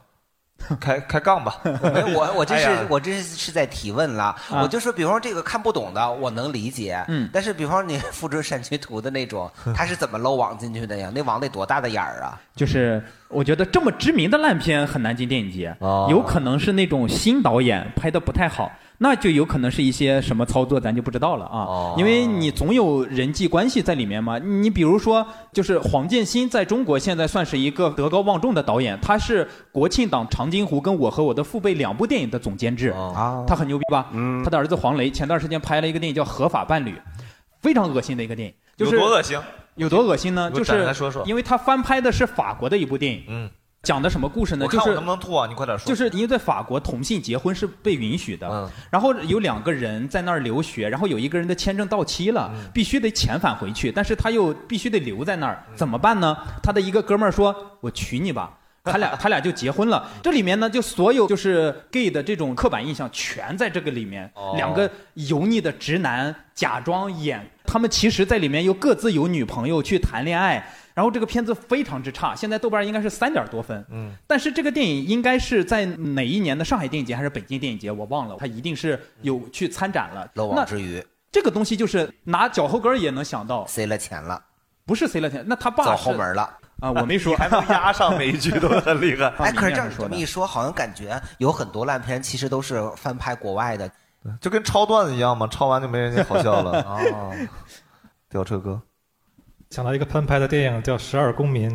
[0.80, 1.55] 开开杠吧。
[1.64, 11.12] 没我 我这是、哎我这是是在提问了，啊我就说，比方说这个看不懂的，我能理解，嗯但是比方说你复制山区图的那种， 他是怎么漏网进去的呀？
[11.14, 12.39] 那网得多大的眼儿啊？
[12.55, 18.72] 就是我觉得这么知名的烂片很难进电影节，哦有可能是那种新导演拍的不太好，
[19.02, 21.60] 那就有可能是一些什么操作，咱就不知道了啊。
[21.60, 24.38] 哦因为你总有人际关系在里面嘛。
[24.38, 34.10] 你比如说，就是黄建新在中国现在算是一个德高望重的导演，他是国庆档《长津湖》跟我和我的父辈两部电影的总监制，哦啊他很牛逼吧？
[34.12, 36.91] 嗯他的儿子黄磊前段时间拍了一个电影叫《合法伴侣》，
[37.62, 39.39] 非常恶心的一个电影，就是有多恶心？
[39.76, 40.52] 有多恶心呢？
[40.52, 40.74] 就是
[41.26, 43.50] 因为他翻拍的是法国的一部电影，嗯，
[43.84, 44.65] 讲的什么故事呢？
[44.65, 45.47] 我看我就是能不能吐啊？
[45.47, 45.88] 你快点说。
[45.88, 56.38] 就是因为在法国同性结婚是被允许的，嗯然后有两个人在那儿留学，然后有一个人的签证到期了，嗯必须得遣返回去，但是他又必须得留在那儿，怎么办呢？
[56.61, 60.09] 他的一个哥们儿说：“我娶你吧。”他俩 他俩就结婚了。
[60.21, 64.30] 这里面呢，就所有就是 gay 的这种刻板印象全在这个里面。
[64.36, 70.73] 哦两个油腻的直男假装演，他们其实在里面又各自有女朋友去谈恋爱。
[71.00, 73.86] 然后这个片子非常之差，现在豆瓣应该是三点多分。
[73.89, 80.30] 嗯，但是这个电影应该是在哪一年的上海电影节还是北京电影节，我忘了，他一定是有去参展了。
[80.34, 84.43] 漏网之鱼这个东西就是拿脚后跟也能想到，塞了钱了，
[84.86, 86.58] 不是塞了钱，那他爸走后门了。
[86.82, 89.28] 啊，我没 说，还能压上每一句都很厉害。
[89.39, 93.89] 哎，可是这这么一说，好像感觉有很多烂片其实都是翻拍国外的。
[94.41, 97.00] 就跟抄段子一样嘛，抄完就没人家好笑了啊。
[98.30, 98.82] 吊车哥，
[99.70, 101.70] 想到一个翻拍的电影叫《十二公民》，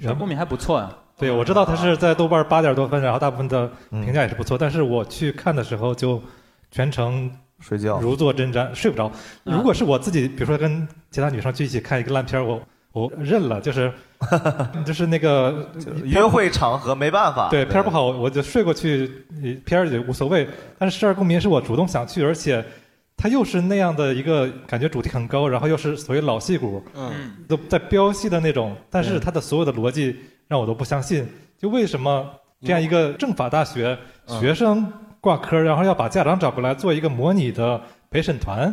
[0.00, 0.92] 十二公民还不错啊。
[1.16, 6.20] 对，我知道他是在豆瓣八点多分，然后大部分的嗯评价也是不错，但是我去看的时候就
[6.72, 7.30] 全程
[7.60, 8.00] 睡觉。
[8.00, 9.10] 如坐针毡，睡不着。
[9.44, 12.60] 如果是我自己，比如说跟其他女生去一起看一个烂片儿，我
[12.92, 13.90] 我认了，就是
[14.84, 15.70] 就是那个
[16.02, 17.48] 约会场合没办法。
[17.50, 19.06] 对片儿不好，我就睡过去，
[19.64, 20.46] 片儿也无所谓。
[20.76, 22.62] 但是《十二公民》是我主动想去，而且
[23.16, 30.14] 它又是那样的一个感觉，主题很高，然后又是所谓老戏骨，嗯，都在飙戏的那种，但是他的所有的逻辑
[30.46, 31.26] 让我都不相信。
[31.58, 38.72] 就为什么这样一个政法大学嗯学生挂科，然后要把家长找过来做一个模拟的陪审团，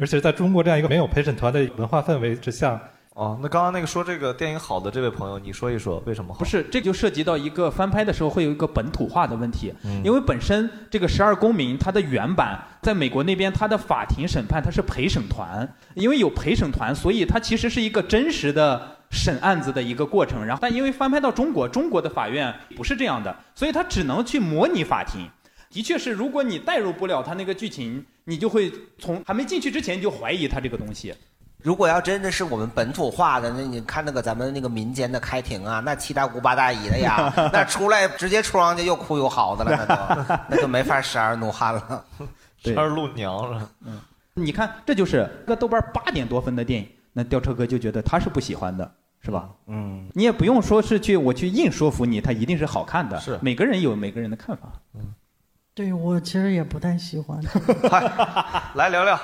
[0.00, 2.80] 而且在中国这样一个没有陪审团的文化氛围之下，
[3.18, 6.38] 哦，那刚刚那个说这个电影好的这位朋友，你说一说为什么好？
[6.38, 20.46] 不是，这就涉及到一个翻拍的时候会有一个本土化的问题，嗯因为本身这个《十二公民》它的原版在美国那边，它的法庭审判它是陪审团，因为有陪审团，所以它其实是一个真实的审案子的一个过程。
[20.46, 25.28] 然后，但因为翻拍到中国，中国的法院不是这样的，所以它只能去模拟法庭。
[25.70, 31.12] 的确是，如果你代入不了它那个剧情，你就会从还没进去之前就怀疑它这个东西。
[31.62, 42.04] 如果要真的是我们本土化的， 那你看那个咱们那个民间的开庭啊，那七大姑八大姨的呀， 那出来直接冲上去又哭又嚎的了， 那都那就没法十二怒汉了。
[42.62, 43.70] 对十二路娘了。
[43.84, 44.00] 嗯
[44.34, 48.88] 你看，这就是个豆瓣八点多分的电影，那吊车哥就觉得他是不喜欢的，
[49.20, 49.48] 是吧？
[49.66, 53.18] 嗯，你也不用说是去我去硬说服你，他一定是好看的。
[53.18, 54.68] 是每个人有每个人的看法。
[55.78, 57.40] 对我其实也不太喜欢。
[58.74, 59.16] 来聊聊。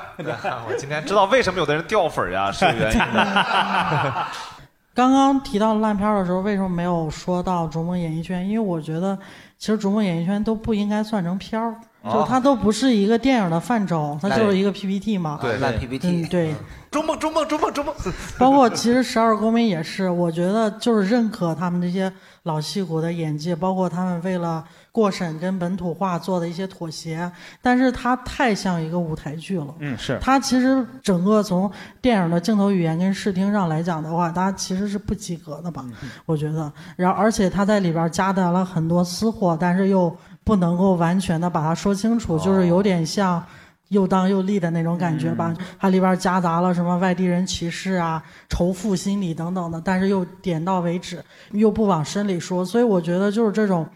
[0.69, 4.27] 我今天知道为什么有的人掉粉儿呀，是有原因的。
[4.95, 8.45] 刚刚提到烂片儿的时候，为什么没有说到《逐梦演艺圈》？
[8.47, 9.19] 因为我觉得，
[9.59, 15.41] 其实《逐梦演艺圈》都不应该算成片儿，哦就它都不是一个电影的范畴，它就是一个 PPT 嘛。
[15.43, 16.55] 对烂嗯，PPT，对。
[16.93, 17.93] 逐梦，逐梦，逐梦，逐梦。
[18.39, 22.13] 包括其实《十二公民》也是，我觉得就是认可他们这些
[22.45, 24.63] 老戏骨的演技，包括他们为了
[24.95, 27.29] 过审跟本土化做的一些妥协，
[27.61, 29.75] 但是它太像一个舞台剧了。
[29.81, 30.17] 嗯，是。
[30.21, 31.69] 它其实整个从
[32.01, 35.85] 电影的镜头语言跟视听上来讲的话，它其实是不及格的吧？
[36.27, 36.73] 我觉得。
[36.95, 43.45] 然后，而且它在里边夹杂了很多私货，但是又不能够完全的把它说清楚，就是有点像。
[43.89, 51.23] 又当又立的那种感觉吧，它里边夹杂了什么外地人歧视啊、仇富心理等等的，但是又点到为止，
[51.53, 53.87] 又不往深里说，所以我觉得就是这种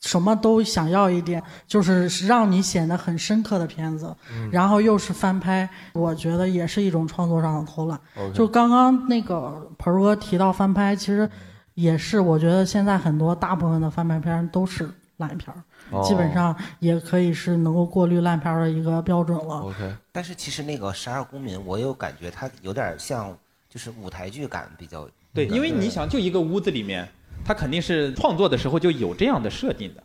[0.00, 4.14] 什么都想要一点，就是让你显得很深刻的片子，
[4.52, 8.00] 然后又是翻拍，我觉得也是一种创作上的偷懒。
[8.32, 11.28] 就刚刚那个盆儿哥提到翻拍，其实
[11.74, 15.62] 也是我觉得现在很多大部分的翻拍片都是烂片儿。
[15.90, 19.60] 哦基本上也可以是能够过滤烂片儿的一个标准了。
[19.60, 23.36] OK，但是其实那个《十二公民》，我有感觉它有点像，
[23.68, 25.08] 就是舞台剧感比较。
[25.32, 27.08] 对，因为你想，就一个屋子里面，
[27.46, 30.02] 他肯定是创作的时候就有这样的设定的。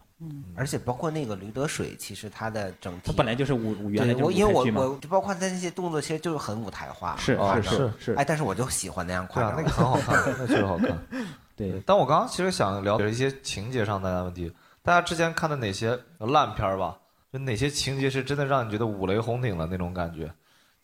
[0.56, 4.82] 而且包括那个驴得水，其实他的整体，它本来就是舞舞原来就是对我，因为我舞台剧嘛。
[4.82, 9.58] 我就包括它那些动作，其实就是很舞台化，是是是是哎，但是我就喜欢那样夸对啊，张。
[9.58, 10.96] 那个很好看，那确实好看。
[11.58, 14.52] 对，但我刚刚其实想聊一些情节上的问题。
[14.84, 16.96] 大家之前看的哪些烂片儿吧？
[17.34, 20.32] 就哪些情节是真的让你觉得五雷轰顶的那种感觉？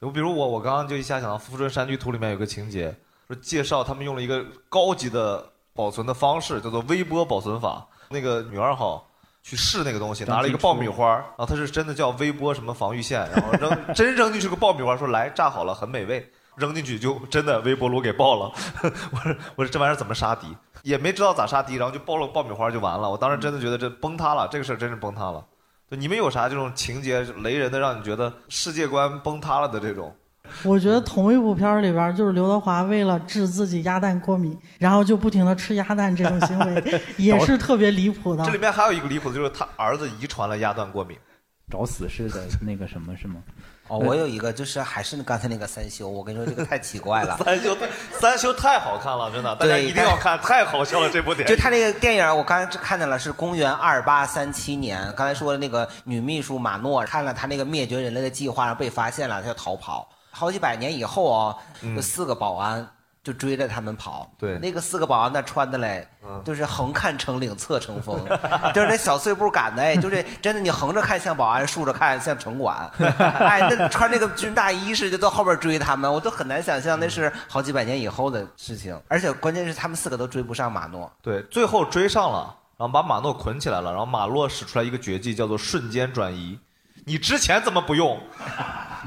[0.01, 2.95] 就比如我，我刚刚就一下想到《富春山居图》里面有个情节，
[3.27, 5.47] 说介绍他们用了一个高级的
[5.77, 7.87] 保存的方式，叫做微波保存法。
[8.09, 9.07] 那个女二号
[9.43, 16.29] 去试那个东西，拿了一个爆米花，然后它是真的叫微波什么防御线， 然后扔真扔进去个爆米花，说来炸好了，很美味。
[16.57, 18.51] 扔进去就真的微波炉给爆了，
[19.13, 20.47] 我说我说这玩意儿怎么杀敌？
[20.81, 23.07] 也没知道咋杀敌，然后就爆了爆米花就完了。
[23.07, 25.45] 我当时真的觉得这崩塌了，这个事儿真是崩塌了。
[25.87, 30.11] 就你们有啥这种情节雷人的，让你觉得世界观崩塌了的这种？
[30.63, 38.51] 我觉得同一部片儿里边，就是刘德华为了治自己鸭蛋过敏，然后就不停的吃鸭蛋这种行为， 也是特别离谱的这。
[38.51, 41.17] 里面还有一个离谱的，就是他儿子遗传了鸭蛋过敏。
[41.69, 43.41] 找死似的那个什么是吗？
[43.89, 47.37] 哦，我有一个，就是还是刚才那个三修，我跟你说这个太奇怪了。
[47.43, 47.77] 三修
[48.13, 51.53] 三修太好看了，真的，大家一定要看，太好笑了这部电影。
[51.53, 55.13] 就他那个电影，我刚才看见了，是公元二八三七年。
[55.13, 60.07] 刚才说的那个女秘书马诺看了他那个灭绝人类的计划，然后被发现了，他要逃跑。
[60.31, 61.57] 好几百年以后哦，
[61.95, 62.87] 有四个保安
[63.23, 64.31] 就追着他们跑。
[64.37, 68.17] 对那个四个保安那穿的嘞，嗯就是横看成岭侧成峰，
[68.73, 72.89] 就是那小碎步赶的，哎，就是真的，你横着看像保安，竖着看像城管。
[72.99, 78.97] 哎，那穿那个军大衣似的，到后边追他们，我都很难想象那是好几百年以后的事情。
[79.09, 81.11] 而且关键是他们四个都追不上马诺。
[81.21, 86.57] 对，最后追上了，然后把马诺捆起来了，然后马诺使出来一个绝技，叫做瞬间转移。
[87.07, 88.19] 你之前怎么不用？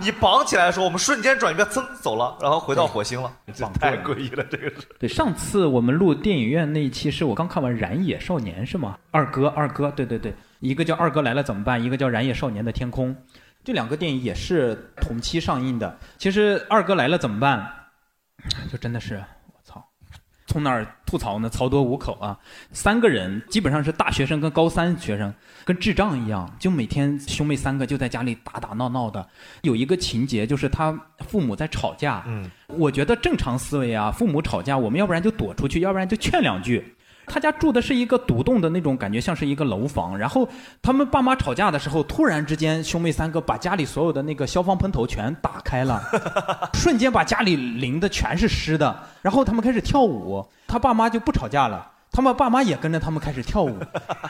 [0.00, 3.30] 你绑起来的时候，我们瞬间转移，噌走了，然后回到火星了。
[3.52, 4.76] 这太诡异了，这个是。
[4.98, 8.96] 对，上次我们录电影院那一期是我刚看完《燃野少年》是吗？
[9.10, 13.14] 二哥，二哥，对对对，一个叫《二哥来了怎么办》，一个叫《燃野少年的天空》，
[13.62, 15.98] 这两个电影也是同期上映的。
[16.16, 17.70] 其实《二哥来了怎么办》，
[18.72, 19.22] 就真的是
[20.50, 21.48] 从哪儿吐槽呢？
[21.48, 22.36] 槽多五口啊！
[22.72, 25.32] 三个人基本上是大学生跟高三学生，
[25.64, 29.24] 跟智障一样，就每天兄妹三个就在家里打打闹闹的。
[29.62, 36.96] 有一个情节就是他父母在吵架，嗯，我觉得正常思维啊，父母吵架，我们要不然就躲出去，要不然就劝两句。
[37.32, 40.18] 他家住的是一个独栋的那种感觉，像是一个楼房。
[40.18, 40.48] 然后
[40.82, 46.02] 他们爸妈吵架的时候，突然之间兄妹三个把家里所有的那个消防喷头全打开了，
[46.74, 48.94] 瞬间把家里淋的全是湿的。
[49.22, 51.86] 然后他们开始跳舞，他爸妈就不吵架了。
[52.12, 53.76] 他们爸妈也跟着他们开始跳舞，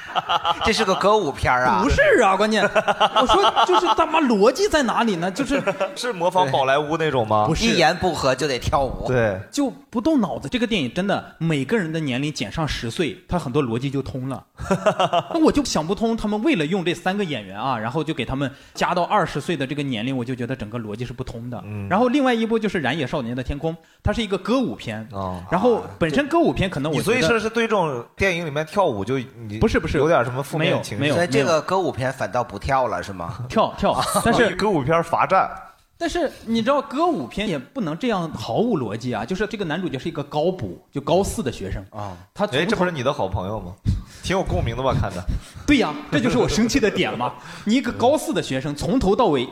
[0.64, 1.80] 这是个歌舞片儿啊！
[1.82, 5.30] 不是啊，关键我说就是他妈逻辑在哪里呢？
[5.30, 5.62] 就是
[5.96, 7.46] 是模仿宝莱坞那种吗？
[7.46, 9.06] 不是一言不合就得跳舞。
[9.06, 10.48] 对，就不动脑子。
[10.48, 14.44] 这个电影真的每个人的年龄减上十岁，他很多逻辑就通了。
[15.32, 21.60] 那我就想不通，他们为了用这三个演员啊，然后就给他们加到二十岁的这个年龄，我就觉得整个逻辑是不通的。
[21.64, 23.72] 嗯然后另外一部就是《燃野少年的天空》，
[24.02, 25.06] 它是一个歌舞片。
[25.12, 31.00] 哦然后本身歌舞片可能我你所以觉得是是对这种电影里面跳舞就你不是不是有点什么负面情绪？
[31.00, 33.38] 没有所以这个歌舞片反倒不跳了是吗？
[33.48, 35.48] 跳跳， 但是 歌舞片罚站。
[35.96, 39.22] 但是你知道歌舞片也不能这样毫无逻辑啊！
[39.22, 43.72] 就是这个男主角是一个高补，就高四的学生啊，他哎，这不是你的好朋友吗？
[44.24, 44.94] 挺有共鸣的吧？
[44.98, 45.22] 看着。
[45.66, 47.34] 对呀，这就是我生气的点嘛！
[47.66, 49.46] 你一个高四的学生，从头到尾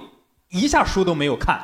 [0.49, 1.61] 一下书都没有看，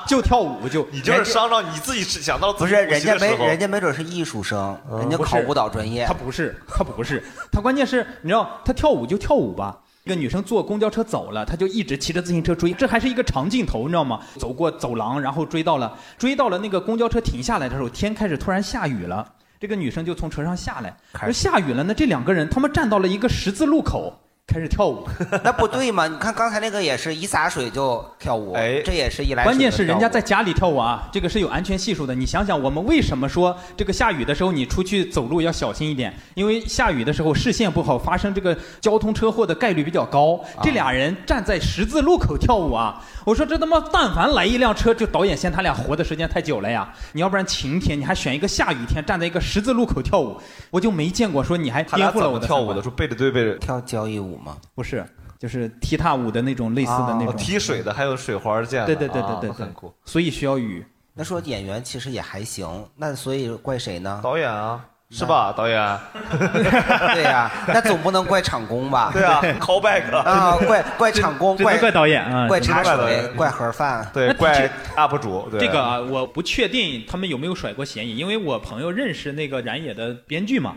[0.06, 6.06] 就跳舞就你就是伤到你自己是想到不是人家没人家没准是艺术生，人家考舞蹈专业。
[6.06, 9.78] 他不是，他不是，他关键是你知道，他跳舞就跳舞吧。
[10.04, 14.20] 一个女生坐公交车走了，他就一直骑着自行车追，这还是一个长镜头，你知道吗？
[14.38, 19.26] 走过走廊，然后追到了，追到了那个公交车停下来的时候，天开始突然下雨了，
[19.58, 24.23] 这个女生就从车上下来，而下雨了呢，这两个人他们站到了一个十字路口。
[24.46, 25.08] 开始跳舞，
[25.42, 26.06] 那不对吗？
[26.06, 29.42] 你看刚才那个也是一洒水就跳舞，哎，这也是一来。
[29.42, 32.14] 关键是人家在家里跳舞啊，这个是有安全系数的。
[32.14, 36.14] 你想想，我们为什么说这个下雨的时候你出去走路要小心一点？
[36.34, 40.38] 因为下雨的时候视线不好，发生这个交通车祸的概率比较高。
[40.62, 46.88] 这俩人站在十字路口跳舞啊，我说这他妈但凡来一辆车，就导演嫌他俩活的时间太久了呀。
[47.12, 50.38] 你要不然晴天，你还选一个下雨天站在一个十字路口跳舞，
[50.70, 54.56] 我就没见过说你还颠覆了我的跳舞的时候背着对背着跳交谊舞吗？
[54.74, 55.04] 不是。
[55.36, 59.92] 就是踢踏舞的那种类似的那种踢水的，还有水花溅，对对对对对，很酷。
[60.04, 60.84] 所以需要雨。
[61.12, 64.20] 那说演员其实也还行，那所以怪谁呢？
[64.22, 65.52] 导演啊，是吧？
[65.54, 65.98] 导演。
[67.12, 69.10] 对呀，那总不能怪场工吧？
[69.14, 75.46] 对啊，callback 啊，怪怪场工，怪怪导演啊，怪茶水，怪盒饭，对，怪 UP 主。
[75.50, 80.74] 对这个啊，我不确定他们有没有甩过嫌疑，因为我朋友认识那个燃野的编剧嘛，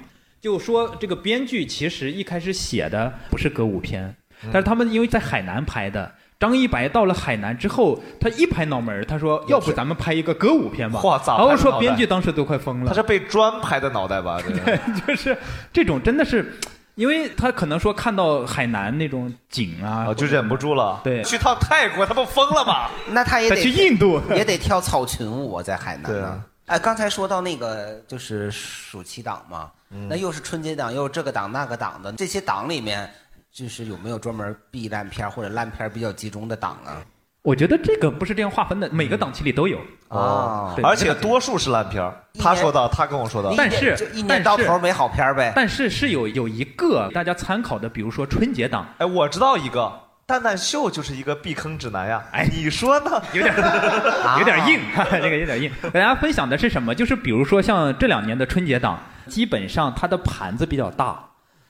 [0.47, 4.15] 就说这个编剧其实一开始写的不是歌舞片。
[4.45, 11.37] 但是他们因为在海南拍的，张一白到了海南之后，他一拍脑门他说：“要不咱们拍一个歌舞片吧？”哇，咋？
[11.37, 12.87] 然后说编剧当时都快疯了。
[12.87, 14.39] 他是被砖拍的脑袋吧？
[14.41, 15.37] 对， 就是
[15.73, 16.55] 这种真的是，
[16.95, 21.01] 因为他可能说看到海南那种景啊，就忍不住了。
[21.03, 22.89] 对，去趟泰国，他不疯了吗？
[23.09, 26.03] 那他也得去印度，也得跳草裙舞在海南。
[26.11, 26.39] 对啊。
[26.67, 29.71] 哎，刚才说到那个就是暑期档嘛，
[30.07, 33.09] 那又是春节档，又是这个档那个档的，这些档里面。
[33.49, 37.01] 就是有没有专门避烂片或者烂片比较集中的档啊？
[37.41, 42.13] 我觉得这个不是这样划分的，每个档期里都有啊，而且多数是烂片。
[42.37, 45.53] 他说到，他跟我说的，但是一年到头没好片呗。
[45.55, 48.85] 但是是有有一个大家参考的，比如说春节档。
[48.99, 49.81] 哎，我知道一个
[50.27, 52.21] 《蛋蛋秀》就是一个避坑指南呀。
[52.33, 53.09] 哎，你说呢？
[53.31, 53.55] 有点
[54.37, 55.71] 有点硬， 这个有点硬。
[55.83, 56.93] 给大家分享的是什么？
[56.93, 61.17] 就是比如说像这两年的春节档，基本上它的盘子比较大，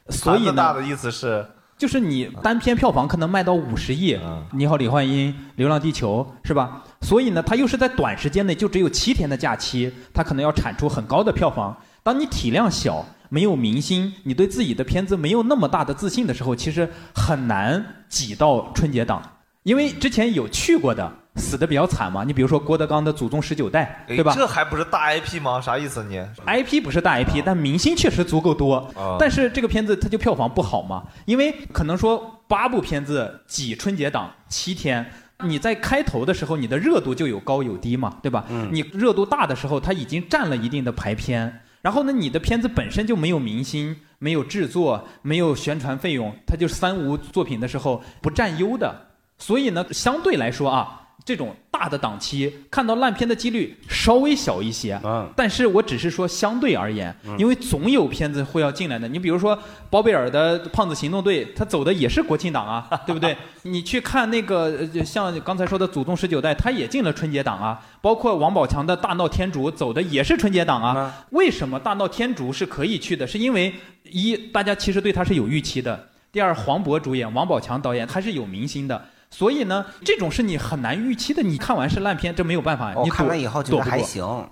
[0.09, 1.45] 所以呢，大的意思是。
[1.77, 4.15] 就是你单片票房可能卖到五十亿，
[4.51, 6.81] 《你好，李焕英》《流浪地球》是吧？
[7.01, 11.77] 所以呢，它又是在短时间内就只有七天的假期，它可能要产出很高的票房。
[12.01, 19.21] 当你体量小、没有明星，你对自己的片子没有那么大的自信的时候，其实很难挤到春节档。
[19.63, 24.33] 因为之前有去过的死的比较惨嘛，你比如说郭德纲的《祖宗十九代》，对吧？
[24.33, 25.59] 这还不是大 IP 吗？
[25.59, 28.89] 啥意思你？IP 不是大 IP，但明星确实足够多。
[29.19, 35.05] 但是这个片子它就票房不好嘛，因为可能说八部片子挤春节档七天，
[35.43, 38.45] 你在开头的时候你的热度就有高有低嘛，对吧？
[38.71, 48.93] 你热度大的时候，它已经占了一定的排片，然后呢，你的片子本身就没有明星、没有制作、没有宣传费用，它就是三无作品的时候不占优的。
[49.37, 54.99] 所以呢，相对来说啊，这种大的档期看到烂片的几率稍微小一些。
[55.03, 59.07] 嗯，但是我只是说相对而言，因为总有片子会要进来的。
[59.07, 59.57] 你比如说
[59.89, 63.35] 包贝尔的《胖子行动队》，他走的也是国庆档啊， 对不对？
[63.63, 67.85] 你去看那个像刚才说的《祖宗十九代》，他也进了春节档啊。
[68.01, 71.25] 包括王宝强的《大闹天竺》，走的也是春节档啊。
[71.31, 73.27] 为什么《大闹天竺》是可以去的？
[73.27, 73.73] 是因为
[74.09, 76.07] 一大家其实对他是有预期的。
[76.31, 79.03] 第二，黄渤主演，王宝强导演，他是有明星的。
[79.29, 81.43] 所以呢，这种是你很难预期的。
[81.43, 82.93] 你看完是烂片，这没有办法。
[83.03, 84.49] 你看完以后觉得还行。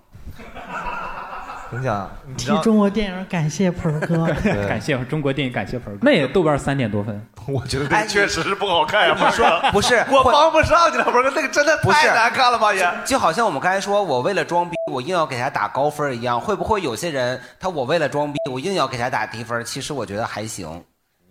[1.72, 4.28] 你讲，替中国电影感谢鹏哥，
[4.70, 6.00] 感谢中国电影，感谢鹏哥。
[6.04, 7.20] 那也豆瓣三点多分。
[7.48, 12.88] 我觉得那确实是不好看呀，不是不是，我帮不上你了，鹏哥，那个真的太难看了吧也。
[13.04, 19.66] 就好像我们刚才说我为了装逼，我硬要给他打高分一样，会不会有些人他我为了装逼，我硬要给他打低分？
[19.66, 20.84] 其实我觉得还行，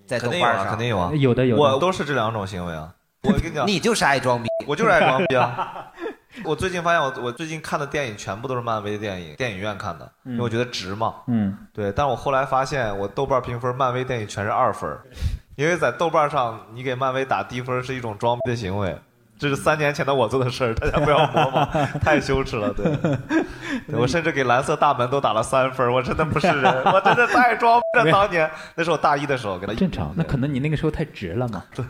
[0.06, 1.62] 在豆瓣上肯定有啊，有的有的。
[1.62, 2.90] 我都是这两种行为啊。
[3.24, 5.86] 我跟你讲，你就是爱装逼，我就是爱装逼啊！
[6.44, 11.14] 我最近发现，我我最近看的电影全部都是漫威的电影，电影院看的，因为我觉得值嘛。
[11.28, 11.92] 嗯，对。
[11.92, 14.90] 但我后来发现，我豆瓣评分漫威电影全是二分，
[15.56, 18.98] 因为在豆瓣上你给漫威打低分是一种装逼的行为，
[19.38, 21.68] 这是三年前的我做的事儿，大家不要模仿，
[22.00, 22.72] 太羞耻了。
[22.72, 22.84] 对，
[23.96, 28.10] 我甚至给蓝色大门都打了三分，我真的不是人，我真的太装逼了。
[28.12, 31.62] 当年那是我大一的时候给他正常，那可能你那个时候太直了嘛。
[31.74, 31.84] 对。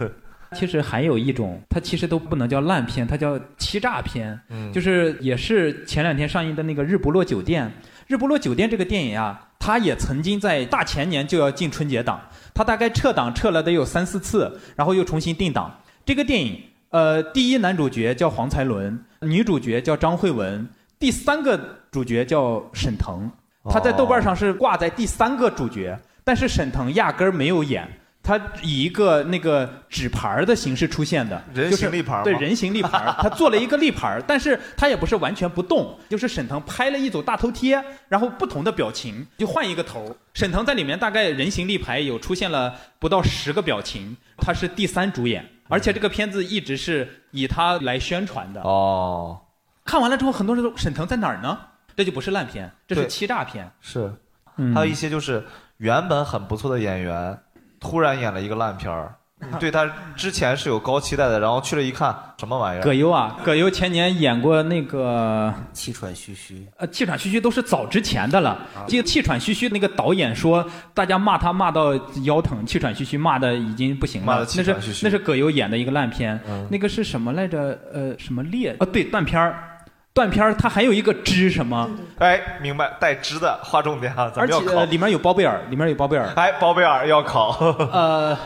[0.52, 4.38] 其实还有一种，它其实都不能叫烂片，它叫欺诈片。
[4.50, 7.66] 嗯就是也是前两天上映的那个《日不落酒店》。
[8.06, 12.20] 《日不落酒店》这个电影啊，它也曾经在大前年就要进春节档，
[12.52, 15.80] 它大概撤档撤了得有三四次，然后又重新定档。
[16.04, 20.68] 这个电影，呃，第一男主角叫黄才伦，女主角叫张慧雯，
[20.98, 21.58] 第三个
[21.90, 23.30] 主角叫沈腾。
[23.70, 27.88] 他在豆瓣上是挂在第三个主角，但是沈腾压根儿没有演。
[28.24, 40.16] 他以一个那个纸牌儿的形式出现的，人形立牌吗对人形立牌儿， 他做了一个立牌儿，但是他也不是完全不动，就是沈腾拍了一组大头贴，然后不同的表情就换一个头。
[40.32, 48.62] 沈腾在里面大概人形立牌有出现了不到十个表情，他是第三主演，而且这个片子一直是以他来宣传的。
[48.62, 49.38] 哦，
[49.84, 51.58] 看完了之后，很多人都沈腾在哪儿呢？
[51.94, 53.70] 这就不是烂片，这是欺诈片。
[53.80, 54.12] 是，
[54.56, 55.44] 嗯还有一些就是
[55.76, 57.38] 原本很不错的演员，
[57.84, 59.14] 突然演了一个烂片儿，
[59.44, 59.84] 你对他
[60.16, 62.82] 之前是有高期待的，然后去了一看，什么玩意儿？
[62.82, 68.50] 葛优啊，葛优前年演过那个气喘吁吁，呃，气喘吁吁都是早之前的了。
[68.74, 74.40] 啊记得气喘吁吁那个导演说，大家骂他骂到腰疼，气喘吁吁骂的已经不行骂得。
[74.40, 77.78] 了那气喘吁吁是那是葛优演的一个烂片，嗯那个是什么来着？
[77.92, 78.74] 呃，什么烈？
[78.78, 79.73] 啊，对，断片儿。
[80.14, 81.90] 断片儿，它还有一个知什么？
[82.18, 84.66] 哎，明白，带汁的，划重点啊，咱而们要考。
[84.70, 86.32] 且呃里面有包贝尔，里面有包贝尔。
[86.36, 87.50] 哎，包贝尔要考。
[87.92, 88.38] 呃，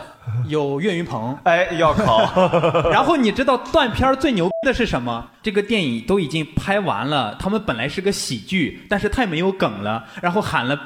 [0.46, 1.38] 有岳云鹏。
[1.44, 2.22] 哎，要考。
[2.90, 5.28] 然后你知道断片儿最牛逼的是什么？
[5.42, 10.78] 这个电影都已经拍完了，他们本来是个喜剧，但是太没有梗了，然后喊了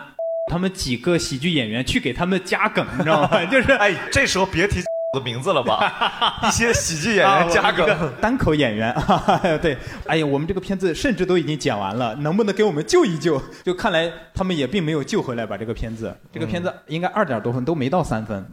[0.51, 3.31] 他们几个喜剧演员去给他们加梗，你知道吗？
[3.47, 6.41] 就是哎，这时候别提我的名字了吧？
[6.49, 7.87] 一些喜剧演员加梗。
[8.21, 8.95] 单口演员，
[9.61, 13.41] 对，哎呀，我们这个片子甚至都已经剪完了，能不能给我们救一救？
[13.63, 15.57] 就看来他们也并没有救回来吧。
[15.57, 18.45] 这个片子，这个片子应该二点多分，都没到三分。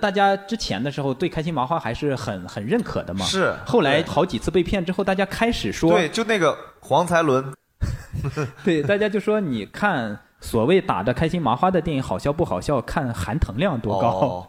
[0.00, 7.52] 大家之前的时候对开心麻花还是很很认可的嘛，是后来好几次被骗之后，大家开始说，对，就那个黄才伦，
[8.62, 14.46] 对，大家就说你看所谓打着开心麻花的电影好笑不好笑，看含腾量多高，哦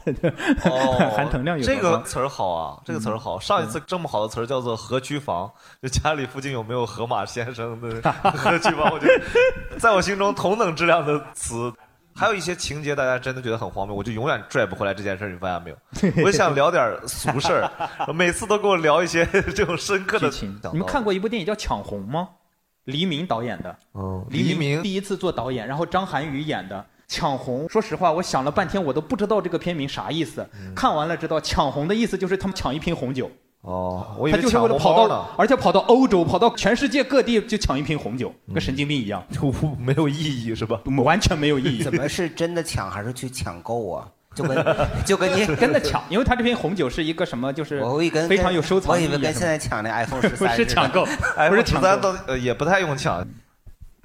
[0.66, 1.78] 哦 含腾量有这。
[1.78, 3.40] 个词儿好啊，这个词儿好。
[3.40, 5.50] 上一次这么好的词儿叫做河区房，
[5.82, 8.02] 就家里附近有没有河马先生的
[8.36, 8.92] 河区房？
[8.92, 9.22] 我觉得
[9.80, 11.72] 在我心中同等质量的词。
[12.18, 15.30] 还有一些情节，大家真的觉得很荒谬，我就永远拽不回来这件事儿。
[15.30, 16.24] 你发现没有？
[16.26, 20.58] 我想聊点俗事儿，每次都给我聊一些这种深刻的情。
[20.72, 22.30] 你们看过一部电影叫《抢红》吗？
[22.86, 23.76] 黎明导演的。
[23.92, 27.66] 哦，黎黎明第一次做导演，然后张涵予演的《抢红》。
[27.72, 30.48] 说实话，我想了半天，我都不知道这个片名啥意思。
[30.60, 33.30] 嗯看完了知道，抢红的意思就是他们抢一瓶红酒。
[33.62, 40.80] 哦，我以他就是为了跑到而且跑到欧洲，跑到全世界各地就抢一瓶红酒，跟神经病一样，就 没有意义是吧？
[41.04, 41.82] 完全没有意义。
[41.82, 44.08] 怎么是真的抢还是去抢购啊？
[44.36, 49.18] 就跟就跟你 真的抢，因为他这瓶红酒是一个什么，就是我以为跟非常有收藏我以意义的。
[49.18, 53.26] 为跟现在抢那 iPhone 十不三是抢购，哎， 不是抢购都呃也不太用抢，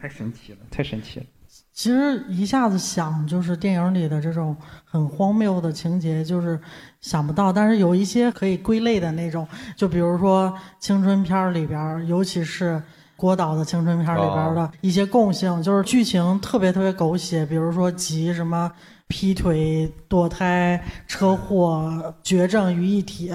[0.01, 1.27] 太神奇了，太神奇了。
[1.73, 4.55] 其实一下子想，就是电影里的这种
[4.85, 6.61] 很荒谬的情节，就是
[7.01, 7.51] 想不到。
[7.53, 12.83] 但是有一些可以归类的那种，就比如说青春片儿里边儿，尤其是
[13.17, 18.71] 郭导的青春片儿里边儿的一些共性，就是剧情特别特别狗血，比如说集什么
[19.11, 23.31] 劈腿、堕胎、车祸、绝症于一体，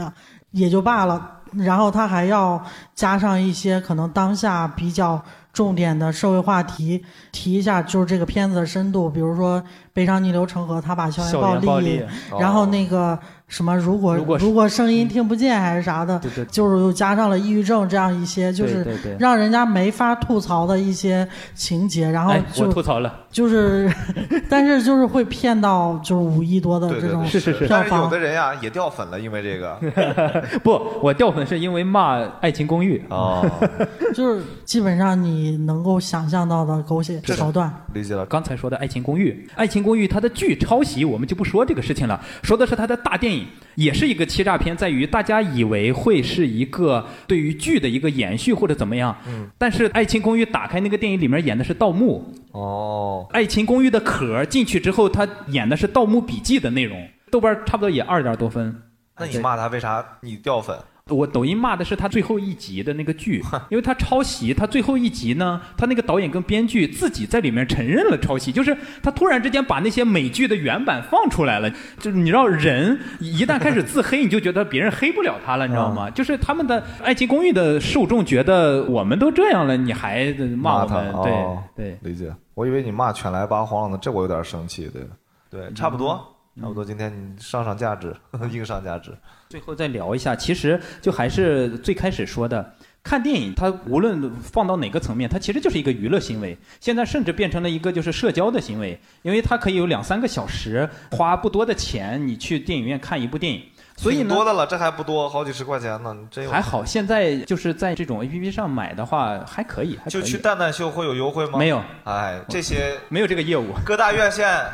[0.51, 1.33] 也就罢了。
[1.51, 2.61] 然后他还要
[2.95, 5.23] 加上一些可能当下比较
[5.53, 9.61] 重点的社会话题，提一下就是这个片子的深度，比如说
[9.93, 12.03] 《悲伤逆流成河》，他把校园暴力，暴力
[12.39, 13.17] 然后那个
[13.47, 19.03] 什么，如果如果如果声音听不见还是啥的，对对就是又加上了抑郁症这样一些，就是对对。
[19.03, 23.89] 对让人家没法吐槽的一些情节，然后哎，我就吐槽了，就是，
[24.49, 27.85] 但是就是会骗到就是五亿多的这种对，票房。
[27.85, 28.19] 是有的。
[28.25, 29.79] 人呀也掉粉了，因为这个。
[30.63, 30.71] 不，
[31.01, 33.45] 我掉粉是因为骂《爱情公寓》哦，
[34.15, 37.71] 就是基本上你能够想象到的狗血桥段。
[37.93, 38.25] 理解了。
[38.25, 43.34] 刚才说的《爱情公寓》，《爱情公寓》它的剧抄袭，我们就不说这个事情了，说的是它的大电影，
[43.75, 58.73] 也是一个欺诈片，在于大家以为会是一个对于剧的一个延续或者怎么样，嗯，但是《爱情公寓》打开那个电影里面演的是盗墓，哦，《爱情公寓》的壳进去之后，他演的是《盗墓笔记》的内容，豆瓣差不多也二点多分。
[59.17, 60.77] 那你骂他为啥你掉粉？
[61.11, 63.39] 我抖音骂的是他最后一集的那个剧，
[63.69, 64.51] 因为他抄袭。
[64.55, 71.69] 他最后一集呢，他那个导演跟编剧自己在里面承认了抄袭，就是他突然之间把那些美剧的原版放出来了。
[71.99, 76.09] 就是你知道，人一旦开始自黑，你就觉得别人黑不了他了，你知道吗？
[76.09, 81.11] 就是他们的《爱情公寓》的受众觉得我们都这样了，你还骂我他们？
[81.13, 82.33] 哦对对，理解。
[82.55, 84.87] 我以为你骂犬来八荒呢，这我有点生气。
[84.87, 85.03] 对
[85.51, 86.31] 对，差不多。
[86.59, 88.15] 差不多今天你上上价值，
[88.49, 89.11] 硬上价值。
[89.49, 92.73] 最后再聊一下，其实就还是最开始说的，
[93.03, 96.57] 看电影它无论放到哪个层面，它其实就是一个娱乐行为。
[96.79, 103.61] 现在甚至变成了一个就是社交的行为，因为它可以有两三个小时，花不多的钱，你去电影院看一部电影。
[103.97, 111.57] 所以多的了，这还不多，好几十块钱呢，你真有还好，现在就是在这种 A P P 上买的话还可以，还可以就去蛋蛋秀会有优惠吗？
[111.57, 113.67] 没有，哎，这些没有这个业务。
[113.85, 114.65] 各大院线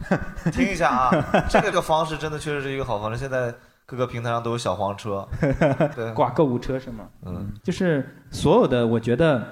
[0.50, 1.10] 听一下啊，
[1.50, 3.18] 这个方式真的确实是一个好方式。
[3.18, 3.52] 现在
[3.90, 5.28] 各个平台上都有小黄车，
[5.96, 7.08] 对，挂购物车是吗？
[7.26, 9.44] 嗯，就是所有的，我觉得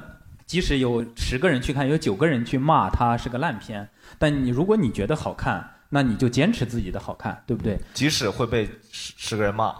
[0.46, 7.78] 即使有十个人去看，有九个人去骂它是个烂片，但你如果你觉得好看，那你就坚持自己的好看，对不对？
[7.94, 9.74] 即使会被十十个人骂，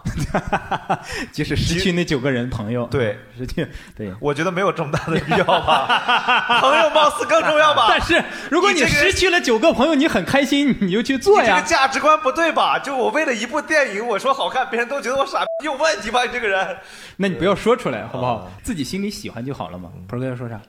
[1.31, 4.11] 即使失去那九个人朋友，对，失去对。
[4.19, 7.85] 我觉得没有这么大的必要吧， 朋友貌似更重要吧。
[7.89, 11.69] 但是如果你失去了九个朋友，你很开心，你就去做呀你这个。
[11.69, 12.79] 价值观不对吧？
[12.79, 16.23] 就我为了一部电影，我说好看，别人都觉得我傻逼，有问题吧？
[16.23, 16.77] 你这个人，
[17.17, 18.49] 那你不要说出来，好不好？
[18.63, 19.91] 自己心里喜欢就好了嘛。
[20.07, 20.59] 鹏哥要说啥？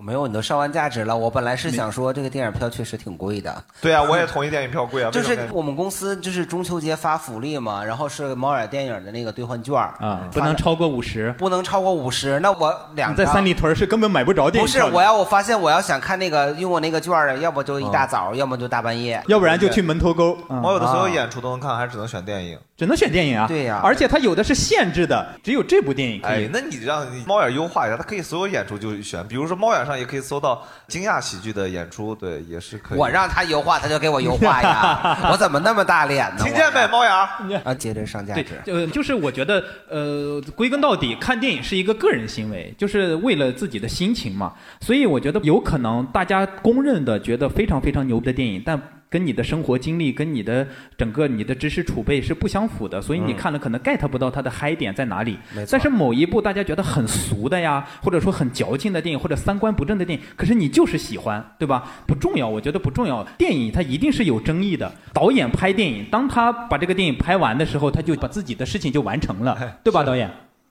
[0.00, 1.14] 我没有，你都上完价值了。
[1.14, 5.10] 我本来是想说这个电影票确实挺贵的，对啊，我也同意电影票贵啊。
[5.12, 11.30] 就是我们公司就是中秋节发福利嘛，然后是猫眼电影的那个兑换券儿啊，不能超过五十。
[11.36, 12.40] 不能超过五十。
[12.40, 20.34] 那我两你在三里屯是根本买不着电影不是我要我发现我要想看那个用我那个券的，要不就一大早，要么就大半夜，要不然就去门头沟。
[20.48, 22.58] 嗯猫友的所有啊演出都能看，还是只能选电影？
[22.80, 23.46] 只能选电影啊。
[23.46, 26.46] 对呀而且它有的是限制的，只有这部电影可以。
[26.46, 32.98] 哎，那你让猫眼优化一下，它可以所有演出就选，比如说猫眼上也可以搜到惊讶喜剧的演出，对，也是可以。
[32.98, 36.42] 我让他优化，他就给我优化呀， 我怎么那么大脸呢？
[36.42, 37.60] 听见没，猫眼？
[37.64, 44.54] 啊，接着上价对值。，呃，就是我觉得，呃，归根到底，看电影是一个个人行为，就是为了自己的心情嘛。
[44.80, 48.80] 所以我觉得有可能大家公认的觉得非常非常牛逼的电影，但
[49.10, 55.36] 跟你的生活经历、跟你的整个你的知识储备是不相符的，所以你嗯看了可能 get 不到它的嗨点在哪里。
[55.70, 61.90] 但是某一部大家觉得很俗的呀，或者说很矫情的电影，或者三观不正的电影，可是你就是喜欢，对吧？
[62.06, 63.24] 不重要，我觉得不重要。
[63.36, 64.90] 电影它一定是有争议的。
[65.12, 70.30] 导演拍电影，当他把这个电影拍完的时候，他就把自己的事情就完成了，对吧，导演？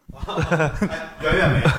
[1.21, 1.61] 远远没。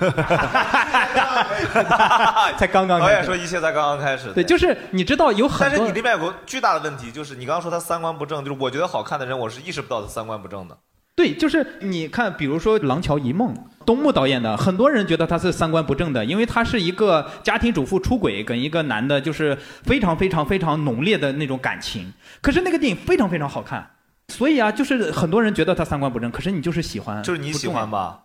[2.57, 4.33] 才刚刚导演说一切才刚刚开始。
[4.33, 10.79] 对，就是你知道有很多但是你那边有个巨大的问题，就是你刚刚说他三观不正，就是我觉得好看的人，我是意识不到他三观不正的。
[11.17, 13.55] 对，就是你看，比如说《廊桥遗梦》，
[13.85, 22.15] 东木导演的，很多人觉得他是三观不正的，因为他是一个家庭主妇出轨，跟一个男的，就是非常非常非常浓烈的那种感情。
[22.41, 23.91] 可是那个电影非常非常好看，
[24.31, 28.21] 所以啊，就是很多人觉得他三观不正，可是你就是喜欢，就是你喜欢吧？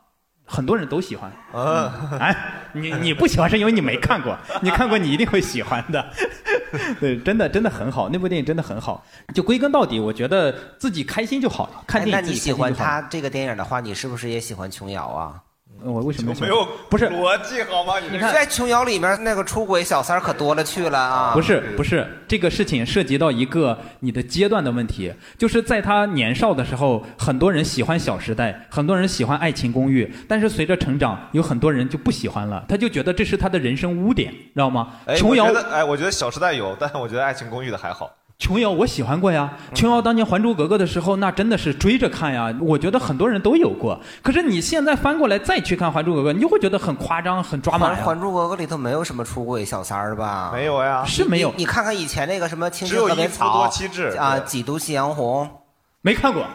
[0.47, 1.31] 很多人都喜欢。
[1.53, 2.35] 嗯，哎，
[2.73, 6.05] 你你不喜欢是因为你没看过， 你看过你一定会喜欢的。
[7.01, 9.03] 对，真的真的很好，那部电影真的很好。
[9.33, 11.83] 就归根到底，我觉得自己开心就好了。
[11.87, 15.41] 看那你喜欢他这个电影的话，你是不是也喜欢琼瑶啊？
[15.91, 17.93] 我为什么没有不是逻辑好吗？
[18.11, 21.31] 你看在琼瑶里面那个出轨小三儿可多了去了啊！
[21.33, 34.93] 不是不是，这个事情涉及到一个你的阶段的问题，就是在他年少的时候，很多人喜欢《小时代》，很多人喜欢《爱情公寓》，但是随着成长，有很多人就不喜欢了，他就觉得这是他的人生污点，知道吗？
[35.05, 38.11] 哎，琼瑶我觉得，哎，我觉得《小时代》有，但是我觉得《爱情公寓》的还好。
[38.37, 42.53] 琼瑶我喜欢过呀，琼瑶当年《还珠格格》的时候，那真的是追着看呀。
[42.59, 48.05] 我觉得很多人都有过，可是你现在翻过来再去看《还珠格格》，你就会觉得很夸张、很抓马还呀。
[48.05, 50.51] 还珠格格》里头没有什么出轨小三儿吧？
[50.53, 55.45] 没有呀是没有你你看看以前那个什么《青只青河边草妻制》啊，《几度夕阳红》
[56.01, 56.45] 没看过。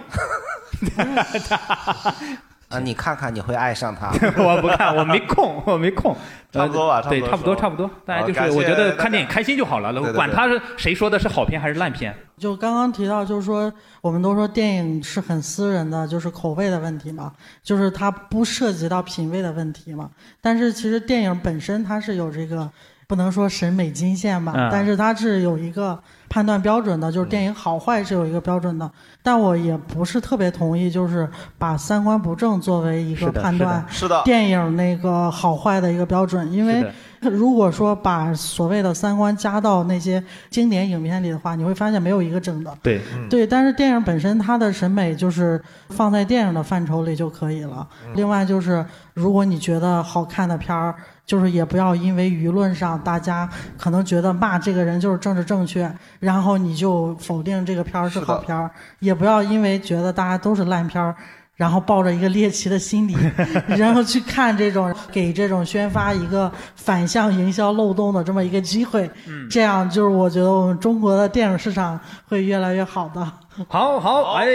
[2.70, 4.08] 啊，你看看你会爱上他。
[4.42, 6.16] 我不看，我没空，我没空。
[6.52, 8.02] 差不多吧呃对，差不多，差不多差不多。
[8.06, 12.14] 大家就是，我觉得看电影开心就好了，管他是谁说的是好片还是烂片。
[12.38, 17.32] 就刚刚提到，就是说，我们都说电影是很私人的，就是口味的问题嘛，
[17.62, 20.10] 就是它不涉及到品味的问题嘛。
[20.40, 22.68] 但是其实电影本身它是有这个，
[23.10, 24.68] 不能说审美金线吧，嗯。
[24.70, 28.88] 但是它是有一个判断标准的，就是电影好坏是有一个标准的。
[29.20, 31.28] 但我也不是特别同意，就是
[31.58, 34.22] 把三观不正作为一个判断是的。
[34.24, 36.86] 电影那个好坏的一个标准，因为
[37.20, 42.72] 如果说把所谓的三观加到那些经典影片里的话，你会发现没有一个正的。
[42.80, 43.00] 对。
[43.28, 47.84] 对，但是电影本身它的审美就是放在电影的范畴里就可以了。
[48.14, 50.94] 另外就是，如果你觉得好看的片儿，
[51.30, 53.48] 就是也不要因为舆论上大家
[53.78, 55.88] 可能觉得骂这个人就是政治正确，
[56.18, 61.14] 然后你就否定这个片儿是好片儿，也不要因为觉得大家都是烂片儿。
[61.60, 63.14] 然后抱着一个猎奇的心理，
[63.76, 69.10] 然后去看这种给这种宣发一个反向营销漏洞的这么一个机会，
[69.50, 73.20] 这样就是我觉得我们中国的电影市场会越来越好的。
[73.68, 74.46] 好好，哎，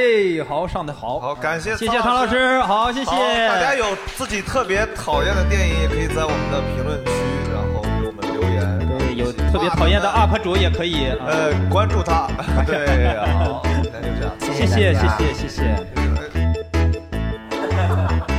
[0.50, 3.12] 好上的好，好，感谢谢谢唐老师，好，谢谢。
[3.12, 7.12] 好大家有自己特别讨厌的电影，也可以在我们的评论区，
[7.54, 8.80] 然后给我们留言。
[8.98, 12.28] 对，有特别讨厌的 UP 主也可以，呃，关注他。
[12.66, 13.16] 对，
[13.46, 13.62] 好，
[13.94, 16.35] 那就这样，谢谢，谢谢，谢谢。
[17.88, 18.35] Gracias.